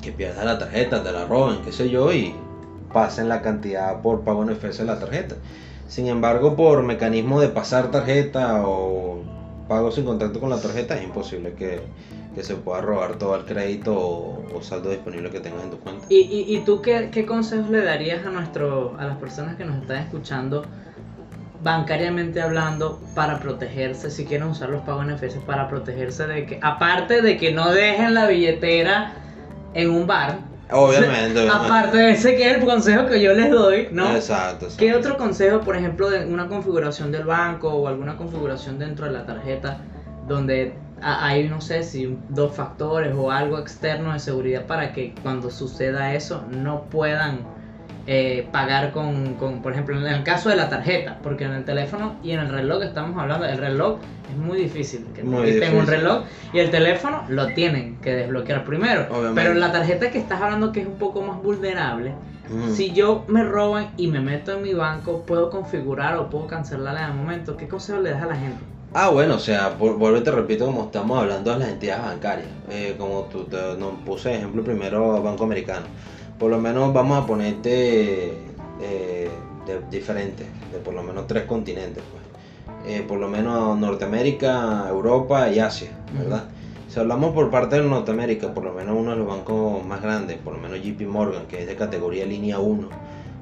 [0.00, 2.34] Que pierdas la tarjeta, te la roben, qué sé yo, y
[2.92, 5.36] pasen la cantidad por pago en FS de la tarjeta.
[5.88, 9.22] Sin embargo, por mecanismo de pasar tarjeta o
[9.68, 11.80] pago sin contacto con la tarjeta, es imposible que,
[12.42, 16.06] se pueda robar todo el crédito o, saldo disponible que tengas en tu cuenta.
[16.08, 19.64] ¿Y, y, y tú qué, qué, consejos le darías a, nuestro, a las personas que
[19.64, 20.64] nos están escuchando,
[21.62, 26.58] bancariamente hablando, para protegerse, si quieren usar los pagos en FS, para protegerse de que,
[26.62, 29.12] aparte de que no dejen la billetera
[29.74, 33.88] en un bar, Obviamente, Aparte de ese que es el consejo que yo les doy,
[33.92, 34.14] ¿no?
[34.14, 39.06] Exacto, ¿Qué otro consejo, por ejemplo, de una configuración del banco o alguna configuración dentro
[39.06, 39.78] de la tarjeta
[40.28, 45.50] donde hay, no sé, si dos factores o algo externo de seguridad para que cuando
[45.50, 47.40] suceda eso no puedan
[48.06, 51.64] eh, pagar con, con, por ejemplo, en el caso de la tarjeta, porque en el
[51.64, 53.98] teléfono y en el reloj estamos hablando, el reloj
[54.30, 59.06] es muy difícil que tengan un reloj y el teléfono lo tienen que desbloquear primero.
[59.34, 62.14] Pero la tarjeta que estás hablando que es un poco más vulnerable,
[62.48, 62.70] mm.
[62.72, 67.04] si yo me roban y me meto en mi banco, puedo configurar o puedo cancelarla
[67.04, 67.56] en el momento.
[67.56, 68.58] ¿Qué consejo le das a la gente?
[68.92, 72.48] Ah, bueno, o sea, vuelvo y te repito, como estamos hablando de las entidades bancarias,
[72.70, 75.86] eh, como tú te, nos puse ejemplo primero Banco Americano
[76.40, 77.68] por lo menos vamos a ponerte
[78.80, 79.30] de,
[79.90, 82.20] diferentes, de por lo menos tres continentes, pues.
[82.86, 86.44] Eh, por lo menos Norteamérica, Europa y Asia, ¿verdad?
[86.88, 90.38] Si hablamos por parte de Norteamérica, por lo menos uno de los bancos más grandes,
[90.38, 92.88] por lo menos JP Morgan, que es de categoría línea 1,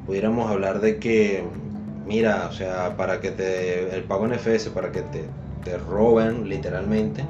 [0.07, 1.45] pudiéramos hablar de que,
[2.05, 5.23] mira, o sea, para que te, el pago en FS, para que te,
[5.63, 7.25] te roben literalmente,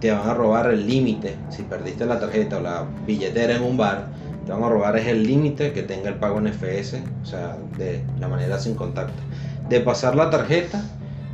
[0.00, 3.76] te van a robar el límite, si perdiste la tarjeta o la billetera en un
[3.76, 4.06] bar,
[4.46, 7.56] te van a robar es el límite que tenga el pago en FS, o sea,
[7.76, 9.20] de la manera sin contacto.
[9.68, 10.84] De pasar la tarjeta,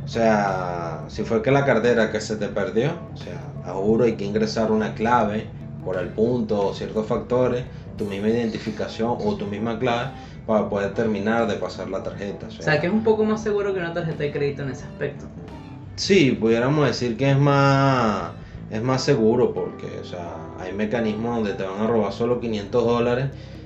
[0.03, 4.05] o sea, si fue que la cartera que se te perdió, o sea, a juro
[4.05, 5.47] hay que ingresar una clave
[5.85, 7.63] por el punto o ciertos factores,
[7.97, 10.09] tu misma identificación o tu misma clave
[10.47, 12.47] para poder terminar de pasar la tarjeta.
[12.47, 14.85] O sea, que es un poco más seguro que una tarjeta de crédito en ese
[14.85, 15.25] aspecto.
[15.95, 18.31] Sí, pudiéramos decir que es más,
[18.73, 22.85] es más seguro porque, o sea, hay mecanismos donde te van a robar solo 500
[22.85, 23.25] dólares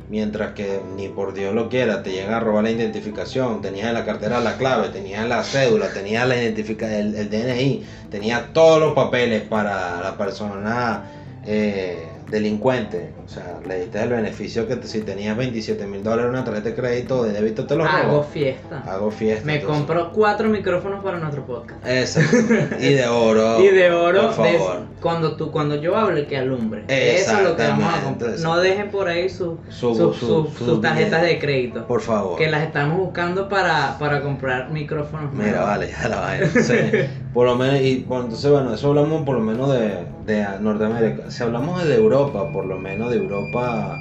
[0.09, 3.93] mientras que ni por Dios lo quiera te llegan a robar la identificación, tenías en
[3.93, 8.53] la cartera la clave, tenías en la cédula, tenías la identifica el, el DNI, tenías
[8.53, 11.03] todos los papeles para la persona.
[11.45, 13.13] Eh, delincuente.
[13.25, 16.43] O sea, le diste el beneficio que te- si tenías 27 mil dólares en una
[16.43, 18.23] tarjeta de crédito o de débito te los Hago robó.
[18.23, 18.83] fiesta.
[18.85, 19.45] Hago fiesta.
[19.45, 19.77] Me entonces.
[19.77, 21.85] compro cuatro micrófonos para nuestro podcast.
[21.87, 22.37] Exacto.
[22.79, 23.59] Y de oro.
[23.63, 24.81] y de oro, Por de- favor.
[25.01, 26.83] cuando tú, cuando yo hable, que alumbre.
[26.87, 28.39] Eso es lo que vamos a comprar.
[28.39, 31.87] No dejen por ahí su- Su- su- su- su- su sus tarjetas de crédito.
[31.87, 32.37] Por favor.
[32.37, 35.31] Que las estamos buscando para, para comprar micrófonos.
[35.33, 35.67] Mira, nuevos.
[35.67, 36.45] vale, ya la vaina.
[36.45, 40.45] Entonces, por lo menos, y bueno, entonces, bueno, eso hablamos por lo menos de, de
[40.59, 41.29] Norteamérica.
[41.31, 43.99] Si hablamos de Europa, por lo menos de Europa,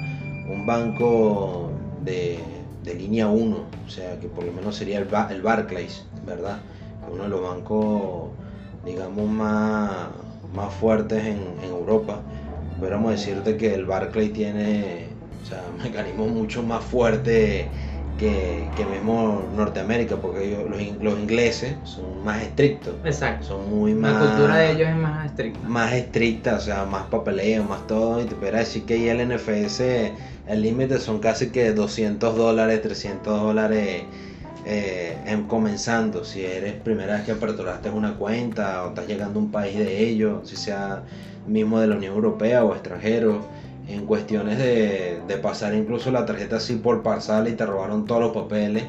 [0.49, 1.69] un banco
[2.03, 2.39] de,
[2.83, 6.59] de línea 1, o sea, que por lo menos sería el, el Barclays, ¿verdad?
[7.11, 8.29] Uno de los bancos,
[8.83, 9.91] digamos, más,
[10.55, 12.21] más fuertes en, en Europa.
[12.79, 15.09] Podríamos decirte que el Barclays tiene,
[15.43, 17.67] o sea, mecanismos mucho más fuertes
[18.17, 23.45] que, que mismo Norteamérica, porque ellos- los, los ingleses son más estrictos, Exacto.
[23.45, 24.13] son muy más...
[24.13, 25.67] La cultura de ellos es más estricta.
[25.67, 30.13] Más estricta, o sea, más papeleo, más todo, y te decir que ahí el NFS,
[30.47, 34.03] el límite son casi que 200 dólares, 300 dólares
[34.65, 39.43] eh, en- comenzando, si eres primera vez que aperturaste una cuenta o estás llegando a
[39.43, 41.03] un país de ellos, si sea
[41.45, 43.49] mismo de la Unión Europea o extranjero,
[43.87, 48.21] en cuestiones de, de pasar incluso la tarjeta así por parcel y te robaron todos
[48.21, 48.83] los papeles.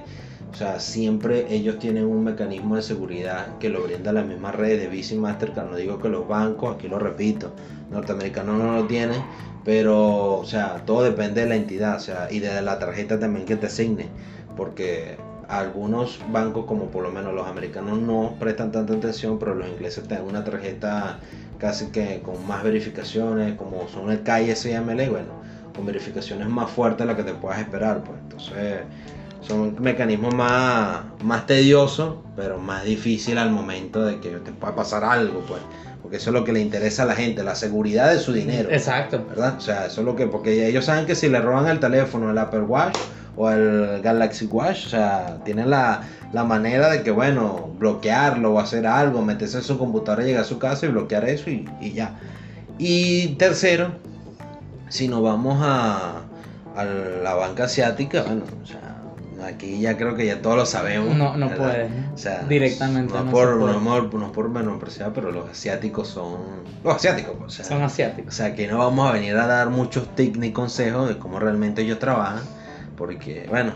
[0.51, 4.81] O sea, siempre ellos tienen un mecanismo de seguridad que lo brinda la misma red
[4.81, 5.71] de Visa y Mastercard.
[5.71, 7.53] No digo que los bancos, aquí lo repito,
[7.91, 9.23] norteamericanos no lo tienen,
[9.65, 13.45] pero, o sea, todo depende de la entidad, o sea, y de la tarjeta también
[13.45, 14.09] que te asigne,
[14.57, 15.19] porque
[15.49, 20.09] algunos bancos, como por lo menos los americanos, no prestan tanta atención, pero los ingleses
[20.09, 21.21] te dan una tarjeta
[21.59, 25.39] casi que con más verificaciones, como son el CAI SML, bueno,
[25.75, 28.81] con verificaciones más fuertes de las que te puedas esperar, pues entonces
[29.41, 35.05] son mecanismos más, más tediosos, pero más difícil al momento de que te pueda pasar
[35.05, 35.61] algo, pues,
[36.03, 38.71] porque eso es lo que le interesa a la gente, la seguridad de su dinero.
[38.71, 39.25] Exacto.
[39.29, 39.57] ¿verdad?
[39.57, 42.31] O sea, eso es lo que, porque ellos saben que si le roban el teléfono,
[42.31, 42.97] el Apple Watch
[43.37, 46.03] o el Galaxy Watch, o sea, tienen la,
[46.33, 50.47] la manera de que, bueno, bloquearlo o hacer algo, meterse en su computadora, llegar a
[50.47, 52.19] su casa y bloquear eso y, y ya.
[52.79, 53.93] Y tercero,
[54.89, 56.23] si nos vamos a,
[56.77, 59.03] a la banca asiática, bueno, o sea,
[59.47, 61.17] aquí ya creo que ya todos lo sabemos.
[61.17, 61.65] No, no ¿verdad?
[61.65, 61.91] puede.
[62.15, 66.37] O sea, Directamente No, no por, no, por- no por menospreciar, pero los asiáticos son.
[66.85, 68.35] Los asiáticos, pues, o sea, Son o asiáticos.
[68.35, 71.83] sea, que no vamos a venir a dar muchos tips ni consejos de cómo realmente
[71.83, 72.43] ellos trabajan,
[72.97, 73.73] porque, bueno,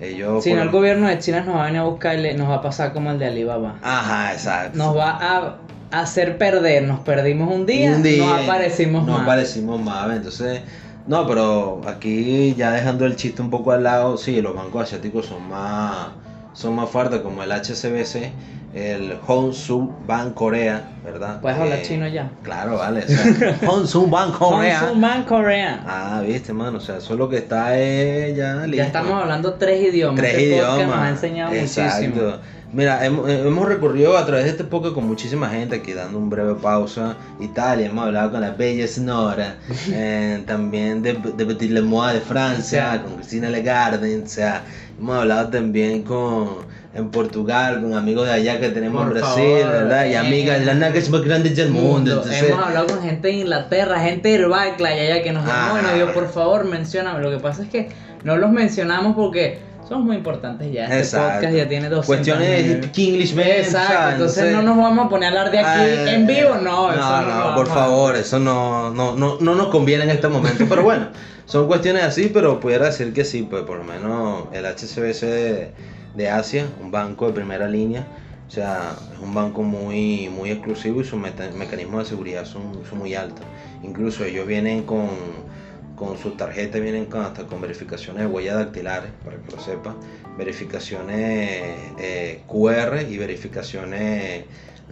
[0.00, 0.44] ellos...
[0.44, 2.56] Si no, el gobierno de China nos va a venir a buscar y nos va
[2.56, 3.76] a pasar como el de Alibaba.
[3.82, 4.76] Ajá, exacto.
[4.78, 6.84] Nos va a hacer perder.
[6.84, 9.22] Nos perdimos un día, Un día no aparecimos no más.
[9.22, 10.60] aparecimos más, entonces...
[11.06, 15.24] No, pero aquí ya dejando el chiste un poco al lado, sí, los bancos asiáticos
[15.24, 16.08] son más,
[16.52, 18.30] son más fuertes, como el HSBC,
[18.74, 21.40] el Honshu Bank Corea, ¿verdad?
[21.40, 22.30] ¿Puedes hablar Eh, chino ya?
[22.42, 23.04] Claro, vale.
[23.04, 24.80] O sea, Honshu Bank Corea.
[24.80, 25.82] Hong Kong Man Korea.
[25.86, 28.76] Ah, viste, mano, o sea, eso lo que está es ya listo.
[28.76, 30.20] ya estamos hablando tres idiomas.
[30.20, 30.86] Tres Este idiomas.
[30.86, 32.06] nos ha enseñado Exacto.
[32.08, 32.32] muchísimo.
[32.70, 36.18] Mira, hemos, eh, hemos recurrido a través de este podcast con muchísima gente aquí dando
[36.18, 37.16] un breve pausa.
[37.40, 39.54] Italia, hemos hablado con la bella Sonora,
[39.90, 42.98] eh, también de, de Petit Le Mois de Francia, Sí.
[42.98, 44.60] con Cristina Legarde, o sea,
[44.98, 49.58] hemos hablado también con en Portugal, con amigos de allá que tenemos en Por Brasil,
[49.60, 50.06] favor, ¿verdad?
[50.06, 52.12] Y eh, amigas, las nalgas más grandes del mundo.
[52.12, 55.82] Entonces- Hemos hablado con gente de Inglaterra, gente de Barclay allá que nos llamó y
[55.82, 57.20] nos dijo, por favor, mencióname.
[57.20, 57.88] Lo que pasa es que
[58.24, 60.84] no los mencionamos porque son muy importantes ya.
[60.84, 61.34] Este Exacto.
[61.36, 62.88] podcast ya tiene 200 Cuestiones.
[62.98, 64.12] English, man, Exacto, ¿sabes?
[64.14, 66.88] entonces no nos vamos a poner a hablar de aquí Ah, en vivo, no.
[66.88, 70.28] No, eso no, vamos por favor, eso no, no, no, no nos conviene en este
[70.28, 70.66] momento.
[70.68, 71.06] Pero bueno,
[71.46, 75.70] son cuestiones así, pero pudiera decir que sí, pues por lo menos el HSBC
[76.14, 78.06] de, Asia, un banco de primera línea,
[78.46, 82.98] O sea, es un banco muy, muy exclusivo y sus mecanismos de seguridad son, son
[82.98, 83.44] muy altos.
[83.82, 85.08] Incluso ellos vienen con,
[85.96, 89.94] con sus tarjetas, vienen con, hasta con verificaciones de huellas dactilares, para que lo sepas,
[90.36, 94.44] verificaciones eh, QR y verificaciones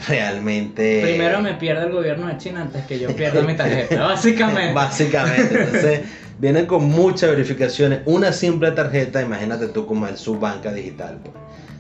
[0.07, 1.03] realmente...
[1.03, 4.75] Primero me pierde el gobierno de China antes que yo pierda mi tarjeta, básicamente.
[4.75, 6.01] Básicamente, entonces
[6.39, 8.01] vienen con muchas verificaciones.
[8.07, 11.19] Una simple tarjeta, imagínate tú como el subbanca digital.
[11.23, 11.35] pues.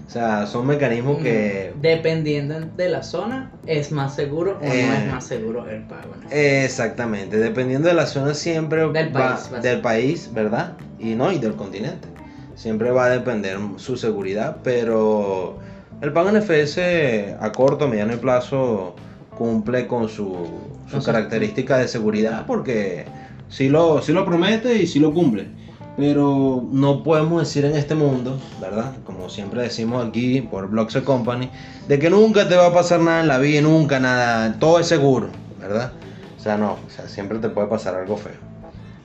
[0.07, 1.73] O sea, son mecanismos que...
[1.83, 6.15] Dependiendo de la zona, es más seguro o no Eh, es más seguro el pago.
[6.23, 6.31] ¿no?
[6.31, 10.75] Exactamente, dependiendo de la zona siempre Del va- país, del país, ¿verdad?
[11.01, 12.07] Y no, y del continente.
[12.55, 15.59] Siempre va a depender su seguridad, pero
[16.01, 18.95] el pago en FS a corto, mediano y plazo
[19.37, 20.47] cumple con su,
[20.89, 23.05] su su- característica de seguridad porque
[23.49, 25.49] sí lo, sí lo promete y sí lo cumple.
[25.97, 28.93] Pero no podemos decir en este mundo, ¿verdad?
[29.05, 31.51] Como siempre decimos aquí por Blockse Company,
[31.89, 34.87] de que nunca te va a pasar nada en la vida, nunca nada, todo es
[34.87, 35.29] seguro,
[35.59, 35.93] ¿verdad?
[36.39, 36.77] O sea, no,
[37.07, 38.35] siempre te puede pasar algo feo.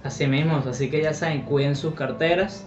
[0.03, 2.65] Así mismo, así que ya saben, cuiden sus carteras,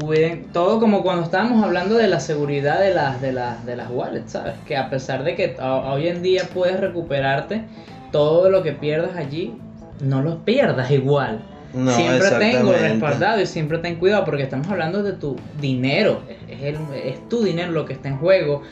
[0.00, 3.90] cuiden todo como cuando estábamos hablando de la seguridad de las, de las, de las
[3.90, 4.54] wallets, ¿sabes?
[4.66, 7.64] Que a pesar de que hoy en día puedes recuperarte
[8.12, 9.54] todo lo que pierdas allí,
[10.02, 11.42] no lo pierdas igual.
[11.72, 16.58] No, siempre tengo respaldado y siempre ten cuidado porque estamos hablando de tu dinero, es,
[16.58, 18.62] es el- es tu dinero lo que está en juego,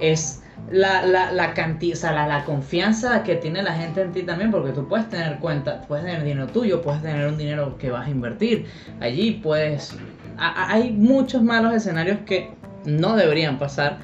[0.00, 4.10] es la, la, la cantidad, o sea, la, la confianza que tiene la gente en
[4.12, 7.78] ti también, porque tú puedes tener cuenta, puedes tener dinero tuyo, puedes tener un dinero
[7.78, 8.66] que vas a invertir,
[9.00, 9.94] allí puedes,
[10.36, 12.50] a- a- hay muchos malos escenarios que
[12.84, 13.98] no deberían pasar,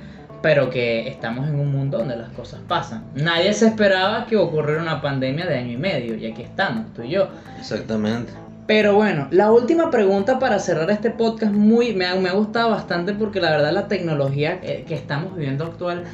[0.45, 3.03] pero que estamos en un mundo donde las cosas pasan.
[3.15, 7.03] Nadie se esperaba que ocurriera una pandemia de año y medio, y aquí estamos, tú
[7.03, 7.29] y yo.
[7.59, 8.31] Exactamente.
[8.67, 12.73] Pero bueno, la última pregunta para cerrar este podcast muy, me, ha, me ha gustado
[12.73, 16.05] bastante porque la verdad la tecnología que, que estamos viviendo actual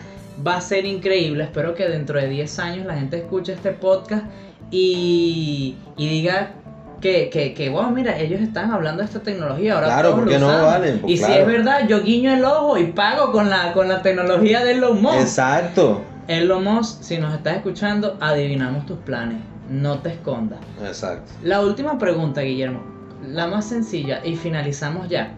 [0.46, 1.42] va a ser increíble.
[1.42, 4.26] Espero que dentro de 10 años la gente escuche este podcast
[4.70, 6.52] y, y diga
[7.00, 9.74] que, que, que, wow, mira, ellos están hablando de esta tecnología.
[9.74, 12.92] Ahora Claro, porque no valen, pues, y si es verdad, yo guiño el ojo y
[12.92, 15.20] pago con la, con la tecnología de Elon Musk.
[15.20, 16.02] Exacto.
[16.28, 19.38] Elon Musk, si nos estás escuchando, adivinamos tus planes.
[19.68, 20.58] No te escondas.
[20.84, 21.30] Exacto.
[21.42, 22.82] La última pregunta, Guillermo,
[23.26, 25.32] la más sencilla y finalizamos ya.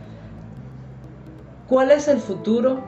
[1.69, 2.83] ¿Cuál es el futuro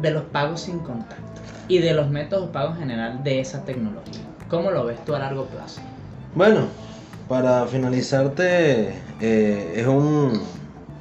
[0.00, 3.64] de los pagos sin contacto y de los métodos de pago en general de esa
[3.64, 4.20] tecnología?
[4.48, 5.80] ¿Cómo lo ves tú a largo plazo?
[6.34, 6.66] Bueno,
[7.32, 8.90] para finalizarte,
[9.22, 10.38] eh, es un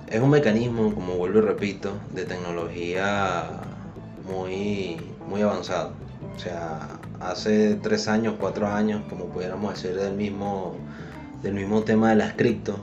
[0.08, 3.44] es un mecanismo, como vuelvo y repito, de tecnología
[4.26, 4.96] muy,
[5.28, 5.92] muy avanzado.
[6.34, 6.88] O sea,
[7.20, 10.78] hace tres años, cuatro años, como pudiéramos decir, del mismo,
[11.44, 12.78] del mismo tema de las cripto,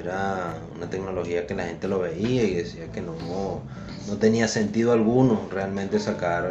[0.00, 3.14] era una tecnología que la gente lo veía y decía que no,
[4.06, 6.48] no tenía sentido alguno realmente sacar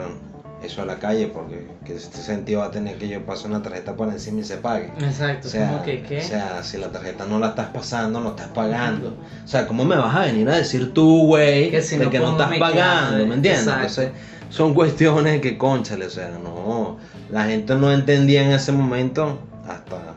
[0.63, 3.61] eso a la calle, porque que este sentido va a tener que yo pase una
[3.61, 4.91] tarjeta por encima y se pague.
[4.99, 6.19] Exacto, O sea, como que ¿qué?
[6.19, 9.17] o sea, si la tarjeta no la estás pasando, no estás pagando.
[9.43, 12.11] O sea, ¿cómo me vas a venir a decir tú, güey, Que si de no
[12.11, 13.25] que no estás pagando?
[13.25, 13.61] ¿Me entiendes?
[13.61, 14.01] Exacto.
[14.01, 14.11] Entonces,
[14.49, 16.97] son cuestiones que, conchale, o sea, no.
[17.29, 20.15] La gente no entendía en ese momento hasta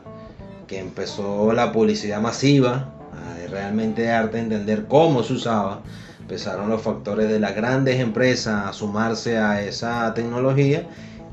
[0.67, 5.81] que empezó la publicidad masiva, a realmente darte a entender cómo se usaba.
[6.27, 10.85] Empezaron los factores de las grandes empresas a sumarse a esa tecnología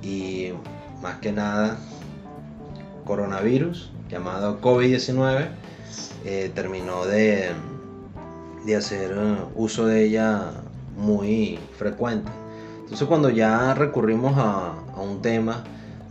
[0.04, 0.52] y
[1.02, 1.78] más que nada
[3.04, 5.48] coronavirus llamado COVID-19
[6.24, 7.48] eh, terminó de,
[8.64, 10.52] de hacer eh, uso de ella
[10.96, 12.30] muy frecuente.
[12.84, 15.64] Entonces cuando ya recurrimos a, a un tema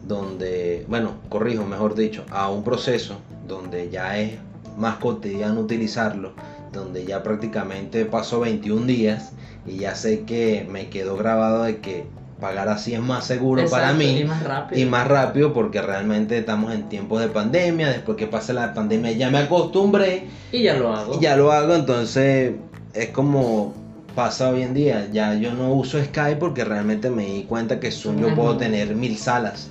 [0.05, 3.15] donde, bueno, corrijo, mejor dicho, a un proceso
[3.47, 4.33] donde ya es
[4.77, 6.33] más cotidiano utilizarlo,
[6.73, 9.31] donde ya prácticamente pasó 21 días
[9.65, 12.05] y ya sé que me quedó grabado de que
[12.39, 14.81] pagar así es más seguro para mí y más rápido.
[14.81, 19.13] y más rápido porque realmente estamos en tiempos de pandemia, después que pase la pandemia
[19.13, 21.15] ya me acostumbré Y ya lo hago.
[21.15, 22.53] y ya lo hago, entonces
[22.93, 23.73] es como
[24.13, 27.91] pasa hoy en día, ya yo no uso Skype porque realmente me di cuenta que
[27.91, 29.69] Zoom yo puedo tener mil salas,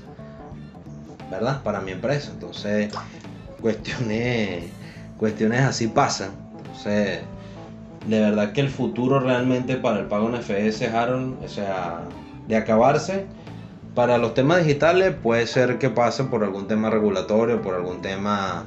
[1.31, 1.63] ¿verdad?
[1.63, 2.91] Para mi empresa, entonces
[3.61, 4.65] cuestiones,
[5.19, 6.31] cuestiones así pasan,
[6.73, 7.21] entonces
[8.07, 12.01] de verdad que el futuro realmente para el pago en FS, Harold, o sea,
[12.49, 13.27] de acabarse,
[13.95, 18.65] para los temas digitales puede ser que pase por algún tema regulatorio, por algún tema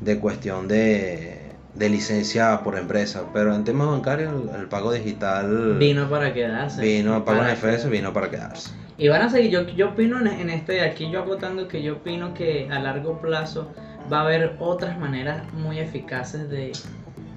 [0.00, 5.76] de cuestión de, de licencia por empresa, pero en temas bancarios el, el pago digital
[5.78, 6.80] Vino para quedarse.
[6.80, 8.70] vino el pago en Para FS vino para quedarse.
[8.96, 11.94] Y van a seguir, yo, yo opino en, en este, aquí yo agotando que yo
[11.96, 13.68] opino que a largo plazo
[14.10, 16.72] va a haber otras maneras muy eficaces de,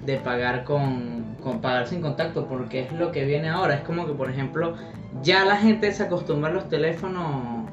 [0.04, 3.74] de pagar con, con pagar sin contacto, porque es lo que viene ahora.
[3.74, 4.74] Es como que, por ejemplo,
[5.22, 7.68] ya la gente se acostumbra a los teléfonos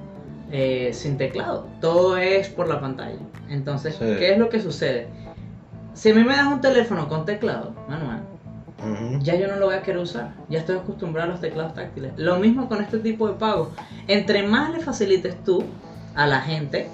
[0.52, 1.68] eh, sin teclado.
[1.82, 3.20] Todo es por la pantalla.
[3.50, 4.06] Entonces, Sí.
[4.20, 5.08] ¿qué es lo que sucede?
[5.94, 8.22] Si a mí me das un teléfono con teclado manual,
[9.20, 10.32] ya yo no lo voy a querer usar.
[10.48, 12.14] Ya estoy acostumbrado a los teclados táctiles.
[12.16, 13.70] Lo mismo con este tipo de pagos.
[14.08, 15.64] Entre más le facilites tú
[16.16, 16.88] a la gente,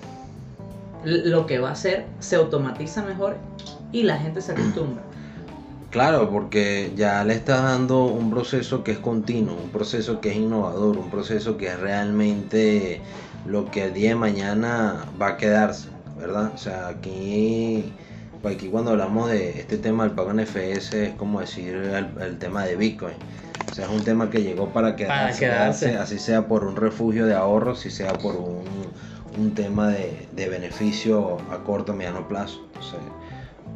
[1.04, 3.38] lo que va a hacer se automatiza mejor
[3.92, 5.04] y la gente se acostumbra.
[5.96, 10.36] Claro, porque ya le estás dando un proceso que es continuo, un proceso que es
[10.36, 13.00] innovador, un proceso que es realmente
[13.46, 15.88] lo que el día de mañana va a quedarse,
[16.18, 16.52] ¿verdad?
[16.54, 17.94] O sea, aquí,
[18.42, 22.22] pues aquí cuando hablamos de este tema del pago en FS es como decir el,
[22.22, 23.16] el tema de Bitcoin.
[23.70, 25.96] O sea, es un tema que llegó para quedarse, quedarse.
[25.96, 28.66] así sea por un refugio de ahorro, si sea por un,
[29.38, 32.66] un tema de, de beneficio a corto o mediano plazo.
[32.68, 33.00] Entonces,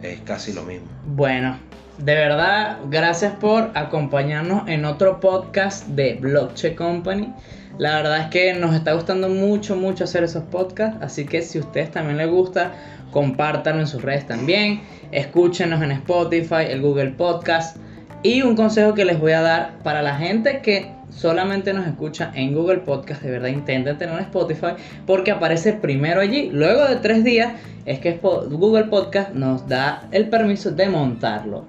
[0.02, 0.88] es casi lo mismo.
[1.06, 1.58] Bueno,
[2.00, 7.34] de verdad, gracias por acompañarnos en otro podcast de Blockchain Company.
[7.78, 10.98] La verdad es que nos está gustando mucho, mucho hacer esos podcasts.
[11.02, 12.72] Así que si a ustedes también les gusta,
[13.12, 14.80] compártanlo en sus redes también.
[15.12, 17.76] Escúchenos en Spotify, el Google Podcast.
[18.24, 22.32] Y un consejo que les voy a dar para la gente que solamente nos escucha
[22.34, 24.74] en Google Podcast, de verdad intenten tener Spotify
[25.06, 26.50] porque aparece primero allí.
[26.50, 27.54] Luego de tres días
[27.86, 31.66] es que Google Podcast nos da el permiso de montarlo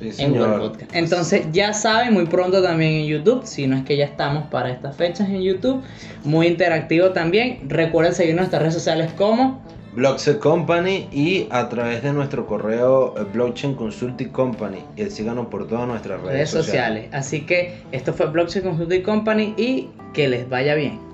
[0.00, 0.58] Sí, en Google.
[0.58, 0.94] Podcast.
[0.94, 4.70] Entonces ya saben, muy pronto también en YouTube, si no es que ya estamos para
[4.70, 5.82] estas fechas en YouTube,
[6.24, 7.60] muy interactivo también.
[7.68, 9.62] Recuerden seguirnos en nuestras redes sociales como
[9.94, 14.78] Blockset Company y a través de nuestro correo eh, Blockchain Consulting Company.
[14.96, 17.08] Y síganos por todas nuestras redes, redes sociales.
[17.12, 21.09] Así que esto fue Blockchain Consulting Company y que les vaya bien.